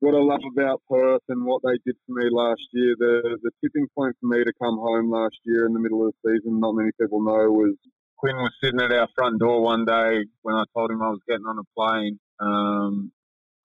what 0.00 0.14
I 0.14 0.18
love 0.18 0.40
about 0.52 0.82
Perth 0.88 1.22
and 1.28 1.44
what 1.44 1.62
they 1.64 1.78
did 1.84 1.96
for 2.06 2.12
me 2.14 2.28
last 2.30 2.62
year. 2.72 2.94
The 2.98 3.38
the 3.42 3.50
tipping 3.62 3.86
point 3.96 4.16
for 4.20 4.26
me 4.26 4.44
to 4.44 4.52
come 4.60 4.78
home 4.78 5.10
last 5.10 5.36
year 5.44 5.66
in 5.66 5.72
the 5.72 5.80
middle 5.80 6.06
of 6.06 6.14
the 6.22 6.30
season, 6.30 6.60
not 6.60 6.72
many 6.72 6.90
people 7.00 7.22
know, 7.22 7.50
was 7.50 7.74
Quinn 8.18 8.36
was 8.36 8.52
sitting 8.62 8.80
at 8.80 8.92
our 8.92 9.08
front 9.16 9.40
door 9.40 9.62
one 9.62 9.84
day 9.84 10.24
when 10.42 10.54
I 10.54 10.64
told 10.74 10.90
him 10.90 11.02
I 11.02 11.10
was 11.10 11.20
getting 11.28 11.46
on 11.46 11.58
a 11.58 11.66
plane. 11.76 12.18
Um, 12.40 13.12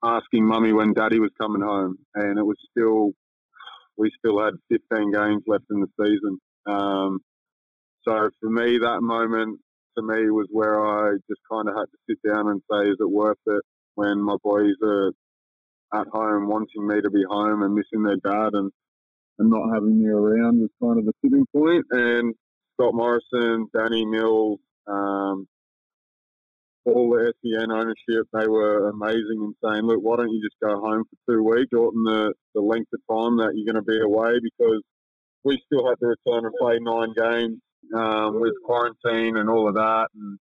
asking 0.04 0.46
mummy 0.46 0.74
when 0.74 0.94
daddy 0.94 1.20
was 1.20 1.32
coming 1.40 1.62
home 1.62 1.98
and 2.16 2.38
it 2.38 2.44
was 2.44 2.58
still 2.70 3.12
we 3.98 4.12
still 4.20 4.44
had 4.44 4.54
15 4.70 5.12
games 5.12 5.44
left 5.48 5.64
in 5.72 5.80
the 5.80 5.88
season 6.00 6.40
um, 6.66 7.20
so 8.06 8.30
for 8.42 8.50
me 8.50 8.78
that 8.80 9.00
moment 9.02 9.60
to 9.98 10.04
me 10.04 10.30
was 10.30 10.48
where 10.52 10.86
i 10.86 11.14
just 11.30 11.42
kind 11.50 11.70
of 11.70 11.76
had 11.76 11.86
to 11.86 11.98
sit 12.10 12.18
down 12.28 12.50
and 12.50 12.62
say 12.70 12.90
is 12.90 12.98
it 13.00 13.10
worth 13.10 13.38
it 13.48 13.64
when 13.96 14.22
my 14.22 14.36
boys 14.44 14.76
are 14.84 15.12
at 15.94 16.08
home 16.08 16.48
wanting 16.48 16.88
me 16.88 17.02
to 17.02 17.10
be 17.10 17.24
home 17.30 17.64
and 17.64 17.74
missing 17.74 18.04
their 18.04 18.18
dad 18.18 18.54
and, 18.54 18.72
and 19.40 19.50
not 19.50 19.74
having 19.74 20.02
me 20.02 20.10
around 20.10 20.60
was 20.60 20.70
kind 20.82 21.00
of 21.00 21.06
the 21.06 21.14
tipping 21.24 21.46
point 21.56 21.86
and 21.92 22.34
scott 22.74 22.94
morrison 22.94 23.68
danny 23.74 24.06
mills 24.06 24.60
um, 24.88 25.48
all 26.86 27.10
the 27.12 27.34
SEN 27.42 27.72
ownership, 27.72 28.28
they 28.34 28.48
were 28.48 28.90
amazing 28.90 29.40
in 29.40 29.56
saying, 29.64 29.84
look, 29.84 30.00
why 30.02 30.18
don't 30.18 30.30
you 30.30 30.42
just 30.42 30.60
go 30.62 30.80
home 30.80 31.04
for 31.06 31.34
two 31.34 31.44
weeks, 31.44 31.70
shorten 31.74 32.04
the, 32.04 32.34
the 32.54 32.62
length 32.62 32.92
of 32.94 33.00
time 33.10 33.38
that 33.38 33.54
you're 33.56 33.72
going 33.72 33.82
to 33.84 33.90
be 33.90 34.00
away 34.02 34.34
because 34.42 34.82
we 35.44 35.62
still 35.66 35.88
had 35.88 36.00
to 36.00 36.08
return 36.08 36.46
and 36.46 36.54
play 36.60 36.80
nine 36.80 37.14
games 37.16 37.60
um, 37.96 38.40
with 38.40 38.54
quarantine 38.66 39.38
and 39.38 39.50
all 39.50 39.68
of 39.68 39.76
that. 39.76 40.08
And, 40.16 40.40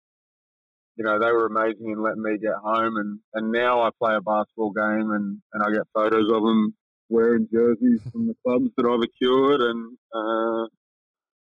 you 1.00 1.06
know, 1.06 1.18
they 1.18 1.32
were 1.32 1.46
amazing 1.46 1.92
in 1.92 2.04
letting 2.04 2.22
me 2.22 2.38
get 2.38 2.60
home. 2.62 2.98
And, 2.98 3.20
and 3.34 3.52
now 3.54 3.82
I 3.82 3.90
play 3.98 4.16
a 4.16 4.22
basketball 4.22 4.72
game 4.72 5.12
and, 5.12 5.40
and 5.54 5.64
I 5.64 5.72
get 5.72 5.88
photos 5.94 6.30
of 6.30 6.44
them 6.44 6.76
wearing 7.08 7.48
jerseys 7.52 8.02
from 8.12 8.28
the 8.28 8.36
clubs 8.46 8.70
that 8.76 8.86
I've 8.86 9.00
acquired 9.00 9.62
and, 9.62 9.98
uh, 10.14 10.68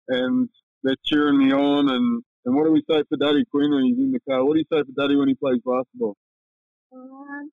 and 0.08 0.48
they're 0.82 0.96
cheering 1.04 1.38
me 1.38 1.52
on 1.52 1.88
and, 1.88 2.24
and 2.44 2.56
what 2.56 2.64
do 2.64 2.72
we 2.72 2.82
say 2.90 3.04
for 3.08 3.16
Daddy 3.16 3.44
Quinn 3.48 3.70
when 3.70 3.84
he's 3.84 3.98
in 3.98 4.10
the 4.10 4.20
car? 4.28 4.44
What 4.44 4.54
do 4.54 4.58
you 4.58 4.66
say 4.70 4.82
for 4.82 5.00
Daddy 5.00 5.14
when 5.14 5.28
he 5.28 5.34
plays 5.34 5.62
basketball? 5.64 6.16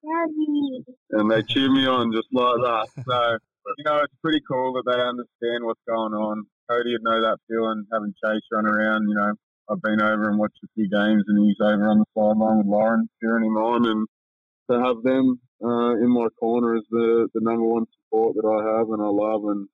Daddy. 0.02 0.86
And 1.12 1.30
they 1.30 1.44
cheer 1.44 1.72
me 1.72 1.86
on 1.86 2.12
just 2.12 2.28
like 2.34 2.58
that. 2.58 2.88
So, 3.06 3.38
you 3.78 3.86
know, 3.86 4.02
it's 4.02 4.18
pretty 4.24 4.42
cool 4.50 4.74
that 4.74 4.84
they 4.90 5.00
understand 5.00 5.64
what's 5.64 5.82
going 5.88 6.14
on. 6.14 6.46
Cody 6.70 6.94
would 6.94 7.04
know 7.04 7.22
that 7.22 7.38
feeling, 7.48 7.86
having 7.94 8.14
Chase 8.24 8.42
run 8.52 8.66
around. 8.66 9.08
You 9.08 9.16
know, 9.16 9.34
I've 9.70 9.82
been 9.82 10.02
over 10.02 10.30
and 10.30 10.38
watched 10.38 10.60
a 10.64 10.68
few 10.76 10.90
games, 10.90 11.24
and 11.28 11.46
he's 11.46 11.58
over 11.62 11.88
on 11.88 12.00
the 12.00 12.06
sideline 12.16 12.58
with 12.58 12.68
Lauren 12.68 13.10
cheering 13.22 13.46
him 13.46 13.58
on. 13.58 13.88
And 13.88 14.08
to 14.70 14.86
have 14.86 15.04
them 15.04 15.40
uh, 15.64 15.96
in 15.96 16.10
my 16.10 16.28
corner 16.40 16.76
is 16.76 16.84
the, 16.90 17.28
the 17.34 17.42
number 17.42 17.64
one 17.64 17.86
support 18.06 18.36
that 18.36 18.46
I 18.46 18.78
have 18.78 18.90
and 18.90 19.02
I 19.02 19.08
love. 19.08 19.44
And 19.46 19.68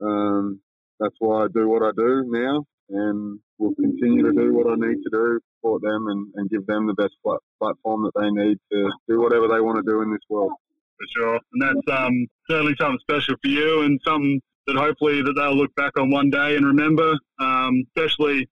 um, 0.00 0.60
that's 0.98 1.14
why 1.18 1.44
I 1.44 1.46
do 1.52 1.68
what 1.68 1.82
I 1.82 1.90
do 1.96 2.24
now 2.26 2.64
and 2.88 3.38
will 3.58 3.74
continue 3.74 4.22
to 4.22 4.32
do 4.32 4.54
what 4.54 4.70
I 4.70 4.74
need 4.74 5.02
to 5.02 5.10
do, 5.10 5.40
support 5.56 5.82
them 5.82 6.06
and, 6.08 6.32
and 6.36 6.50
give 6.50 6.66
them 6.66 6.86
the 6.86 6.94
best 6.94 7.14
plat- 7.24 7.40
platform 7.60 8.04
that 8.04 8.20
they 8.20 8.30
need 8.30 8.58
to 8.72 8.90
do 9.08 9.20
whatever 9.20 9.48
they 9.48 9.60
want 9.60 9.84
to 9.84 9.90
do 9.90 10.02
in 10.02 10.10
this 10.10 10.20
world. 10.28 10.52
for 10.96 11.06
sure. 11.16 11.40
And 11.52 11.62
that's 11.62 11.98
um, 11.98 12.26
certainly 12.48 12.74
something 12.78 12.98
special 13.00 13.34
for 13.42 13.48
you 13.48 13.82
and 13.82 14.00
something 14.04 14.40
that 14.66 14.76
hopefully 14.76 15.22
that 15.22 15.32
they'll 15.34 15.56
look 15.56 15.74
back 15.74 15.92
on 15.98 16.10
one 16.10 16.30
day 16.30 16.56
and 16.56 16.66
remember. 16.66 17.14
Um, 17.40 17.84
especially, 17.96 18.48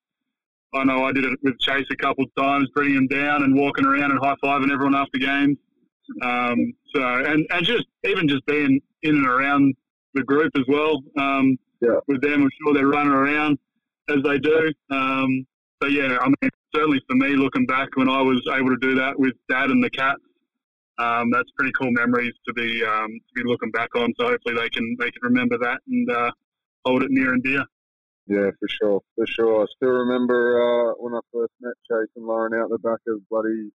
I 0.75 0.85
know 0.85 1.05
I 1.05 1.13
did 1.13 1.25
it 1.25 1.39
with 1.43 1.59
Chase 1.61 1.87
a 1.91 1.97
couple 1.97 2.25
of 2.25 2.35
times, 2.37 2.69
bringing 2.75 2.97
him 2.97 3.07
down 3.07 3.43
and 3.43 3.55
walking 3.55 3.85
around 3.85 4.11
and 4.11 4.21
high 4.21 4.35
fiving 4.43 4.73
everyone 4.73 4.95
after 4.95 5.19
games. 5.19 5.57
Um, 6.23 6.73
so 6.95 7.03
and 7.03 7.47
and 7.51 7.65
just 7.65 7.87
even 8.05 8.29
just 8.29 8.45
being 8.47 8.81
in 9.03 9.17
and 9.17 9.27
around 9.27 9.75
the 10.15 10.23
group 10.23 10.53
as 10.57 10.65
well. 10.69 11.03
Um, 11.19 11.57
Yeah. 11.81 11.99
With 12.09 12.23
them, 12.23 12.43
I'm 12.43 12.51
sure 12.63 12.75
they're 12.75 12.87
running 12.89 13.13
around 13.13 13.59
as 14.09 14.23
they 14.23 14.39
do. 14.39 14.73
Um, 14.91 15.47
so 15.83 15.89
yeah, 15.89 16.17
I 16.21 16.27
mean, 16.29 16.51
certainly 16.75 17.01
for 17.09 17.17
me, 17.17 17.37
looking 17.37 17.67
back 17.67 17.89
when 17.97 18.09
I 18.09 18.23
was 18.23 18.41
able 18.55 18.71
to 18.71 18.77
do 18.81 18.95
that 18.95 19.19
with 19.19 19.35
Dad 19.51 19.71
and 19.71 19.83
the 19.83 19.91
Cats, 19.91 20.21
um, 20.99 21.31
that's 21.31 21.51
pretty 21.57 21.73
cool 21.73 21.91
memories 21.91 22.33
to 22.47 22.55
be 22.55 22.85
um, 22.85 23.09
to 23.11 23.43
be 23.43 23.43
looking 23.45 23.71
back 23.71 23.95
on. 23.97 24.13
So 24.19 24.29
hopefully 24.29 24.55
they 24.57 24.69
can 24.71 24.97
they 24.99 25.11
can 25.11 25.23
remember 25.23 25.59
that 25.59 25.81
and 25.89 26.11
uh, 26.11 26.31
hold 26.85 27.03
it 27.03 27.11
near 27.11 27.33
and 27.33 27.43
dear. 27.43 27.65
Yeah, 28.27 28.51
for 28.59 28.69
sure, 28.69 29.01
for 29.17 29.27
sure. 29.27 29.63
I 29.63 29.67
still 29.77 29.91
remember 29.91 30.59
uh, 30.59 30.95
when 30.99 31.15
I 31.15 31.21
first 31.33 31.53
met 31.61 31.75
Chase 31.91 32.09
and 32.17 32.25
Lauren 32.27 32.55
out 32.55 32.71
the 32.71 32.79
back 32.79 33.01
of 33.09 33.21
bloody 33.29 33.71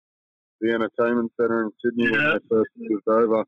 the 0.62 0.72
entertainment 0.74 1.32
centre 1.40 1.64
in 1.66 1.72
Sydney 1.84 2.06
Yeah. 2.06 2.12
when 2.12 2.34
they 2.34 2.40
first 2.50 2.70
moved 2.78 3.08
over. 3.08 3.44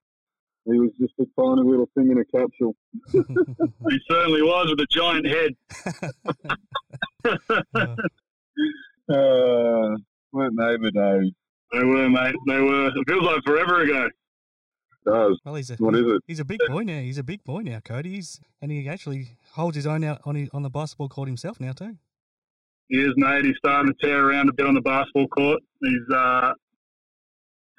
He 0.66 0.78
was 0.78 0.92
just 1.00 1.14
a 1.20 1.26
tiny 1.40 1.64
little 1.68 1.90
thing 1.96 2.12
in 2.12 2.18
a 2.20 2.26
capsule. 2.26 2.76
He 3.90 4.00
certainly 4.12 4.42
was 4.44 4.70
with 4.70 4.80
a 4.82 4.88
giant 4.92 5.26
head. 5.26 5.56
Uh, 9.12 9.96
weren't 10.32 10.56
they 10.56 10.78
the 10.78 10.92
days? 10.94 11.32
They 11.72 11.84
were, 11.84 12.10
mate. 12.10 12.36
They 12.48 12.60
were. 12.62 12.88
It 12.90 13.08
feels 13.08 13.24
like 13.24 13.44
forever 13.44 13.82
ago. 13.82 14.08
Does. 15.06 15.40
Well, 15.46 15.56
he's 15.56 15.72
a 15.72 15.76
What 15.76 15.96
is 15.96 16.06
it? 16.06 16.22
he's 16.28 16.40
a 16.40 16.46
big 16.46 16.60
boy 16.68 16.84
now. 16.84 17.00
He's 17.00 17.18
a 17.18 17.24
big 17.24 17.44
boy 17.44 17.62
now, 17.62 17.80
Cody. 17.80 18.16
He's 18.16 18.40
and 18.62 18.72
he 18.72 18.88
actually 18.90 19.38
holds 19.54 19.76
his 19.76 19.88
own 19.88 20.04
out 20.04 20.22
on 20.26 20.36
his, 20.36 20.50
on 20.54 20.64
the 20.64 20.70
basketball 20.70 21.10
court 21.10 21.28
himself 21.28 21.60
now 21.60 21.72
too. 21.72 21.96
He 22.90 22.98
is, 22.98 23.14
mate. 23.16 23.46
He's 23.46 23.56
starting 23.58 23.94
to 23.94 24.06
tear 24.06 24.26
around 24.26 24.50
a 24.50 24.54
bit 24.54 24.66
on 24.66 24.74
the 24.74 24.82
basketball 24.82 25.28
court. 25.28 25.62
He's 25.82 26.14
uh, 26.14 26.54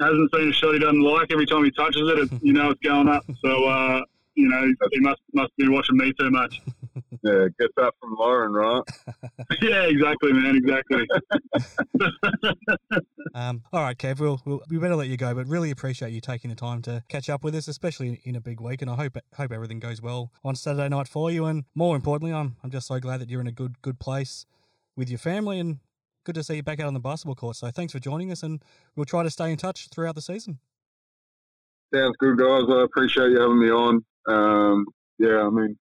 hasn't 0.01 0.31
seen 0.35 0.49
a 0.49 0.53
shot 0.53 0.73
he 0.73 0.79
doesn't 0.79 1.01
like. 1.03 1.31
Every 1.33 1.47
time 1.47 1.65
he 1.65 1.71
touches 1.73 2.09
it, 2.11 2.19
it 2.19 2.43
you 2.43 2.53
know 2.53 2.71
it's 2.71 2.81
going 2.81 3.09
up. 3.09 3.25
So 3.45 3.65
uh, 3.65 4.03
you 4.35 4.49
know 4.49 4.73
he 4.91 5.01
must 5.01 5.21
must 5.35 5.53
be 5.57 5.69
watching 5.69 5.97
me 5.99 6.13
too 6.19 6.31
much. 6.31 6.61
Yeah, 7.23 7.49
get 7.59 7.71
that 7.77 7.93
from 8.01 8.15
Lauren, 8.19 8.53
right? 8.53 8.83
yeah, 9.61 9.83
exactly, 9.83 10.33
man. 10.33 10.57
Exactly. 10.57 11.07
Um, 13.35 13.63
all 13.73 13.83
right, 13.83 13.97
Kev, 13.97 14.19
we'll, 14.19 14.41
we'll 14.45 14.61
we 14.69 14.79
better 14.79 14.97
let 14.97 15.09
you 15.09 15.17
go, 15.17 15.35
but 15.35 15.47
really 15.47 15.71
appreciate 15.71 16.13
you 16.13 16.21
taking 16.21 16.51
the 16.51 16.57
time 16.57 16.83
to 16.83 17.05
catch 17.09 17.29
up 17.29 17.45
with 17.45 17.55
us, 17.55 17.69
especially 17.69 18.21
in 18.25 18.35
a 18.35 18.41
big 18.41 18.61
week. 18.61 18.83
And 18.83 18.91
I 18.91 18.97
hope 18.97 19.19
hope 19.37 19.53
everything 19.53 19.79
goes 19.79 20.03
well 20.03 20.33
on 20.43 20.57
Saturday 20.57 20.89
night 20.89 21.07
for 21.07 21.31
you. 21.31 21.45
And 21.45 21.65
more 21.75 21.95
importantly, 21.95 22.35
I'm 22.35 22.57
I'm 22.65 22.71
just 22.71 22.89
so 22.89 22.99
glad 22.99 23.21
that 23.21 23.29
you're 23.29 23.41
in 23.41 23.47
a 23.47 23.53
good 23.53 23.81
good 23.83 24.01
place 24.01 24.47
with 24.97 25.09
your 25.09 25.19
family, 25.19 25.61
and 25.61 25.79
good 26.25 26.35
to 26.35 26.43
see 26.43 26.57
you 26.57 26.63
back 26.63 26.81
out 26.81 26.87
on 26.87 26.95
the 26.95 27.01
basketball 27.01 27.35
court. 27.35 27.57
So 27.57 27.71
thanks 27.71 27.93
for 27.93 28.01
joining 28.01 28.33
us, 28.33 28.43
and 28.43 28.63
we'll 28.97 29.07
try 29.07 29.23
to 29.23 29.31
stay 29.31 29.51
in 29.51 29.57
touch 29.57 29.89
throughout 29.91 30.15
the 30.15 30.23
season. 30.23 30.59
Sounds 31.95 32.17
good, 32.19 32.39
guys. 32.39 32.65
I 32.69 32.83
appreciate 32.85 33.31
you 33.31 33.41
having 33.41 33.61
me 33.61 33.71
on. 33.71 34.05
Um, 34.29 34.87
yeah, 35.19 35.43
I 35.47 35.51
mean, 35.51 35.77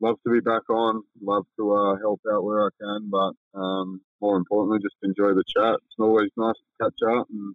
love 0.00 0.16
to 0.24 0.32
be 0.32 0.40
back 0.40 0.68
on. 0.70 1.02
Love 1.22 1.46
to 1.58 1.72
uh, 1.72 1.96
help 1.98 2.20
out 2.32 2.44
where 2.44 2.66
I 2.66 2.70
can, 2.80 3.10
but 3.10 3.32
um, 3.58 4.00
more 4.20 4.36
importantly, 4.36 4.78
just 4.82 4.96
enjoy 5.02 5.34
the 5.34 5.44
chat. 5.46 5.74
It's 5.74 5.98
always 5.98 6.30
nice 6.36 6.54
to 6.54 6.84
catch 6.84 7.18
up, 7.18 7.28
and 7.30 7.54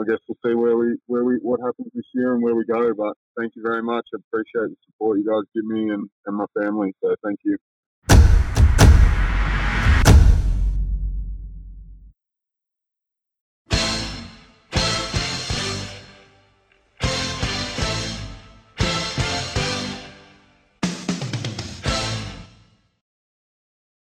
I 0.00 0.04
guess 0.08 0.18
we'll 0.28 0.38
see 0.44 0.54
where 0.54 0.76
we 0.76 0.96
where 1.06 1.24
we 1.24 1.38
what 1.42 1.60
happens 1.60 1.90
this 1.94 2.06
year 2.14 2.34
and 2.34 2.42
where 2.42 2.54
we 2.54 2.64
go. 2.64 2.94
But 2.94 3.14
thank 3.38 3.54
you 3.56 3.62
very 3.62 3.82
much. 3.82 4.06
I 4.14 4.18
appreciate 4.18 4.70
the 4.70 4.76
support 4.86 5.18
you 5.18 5.26
guys 5.26 5.44
give 5.54 5.64
me 5.64 5.90
and, 5.90 6.08
and 6.26 6.36
my 6.36 6.46
family. 6.60 6.94
So 7.02 7.14
thank 7.24 7.40
you. 7.44 7.56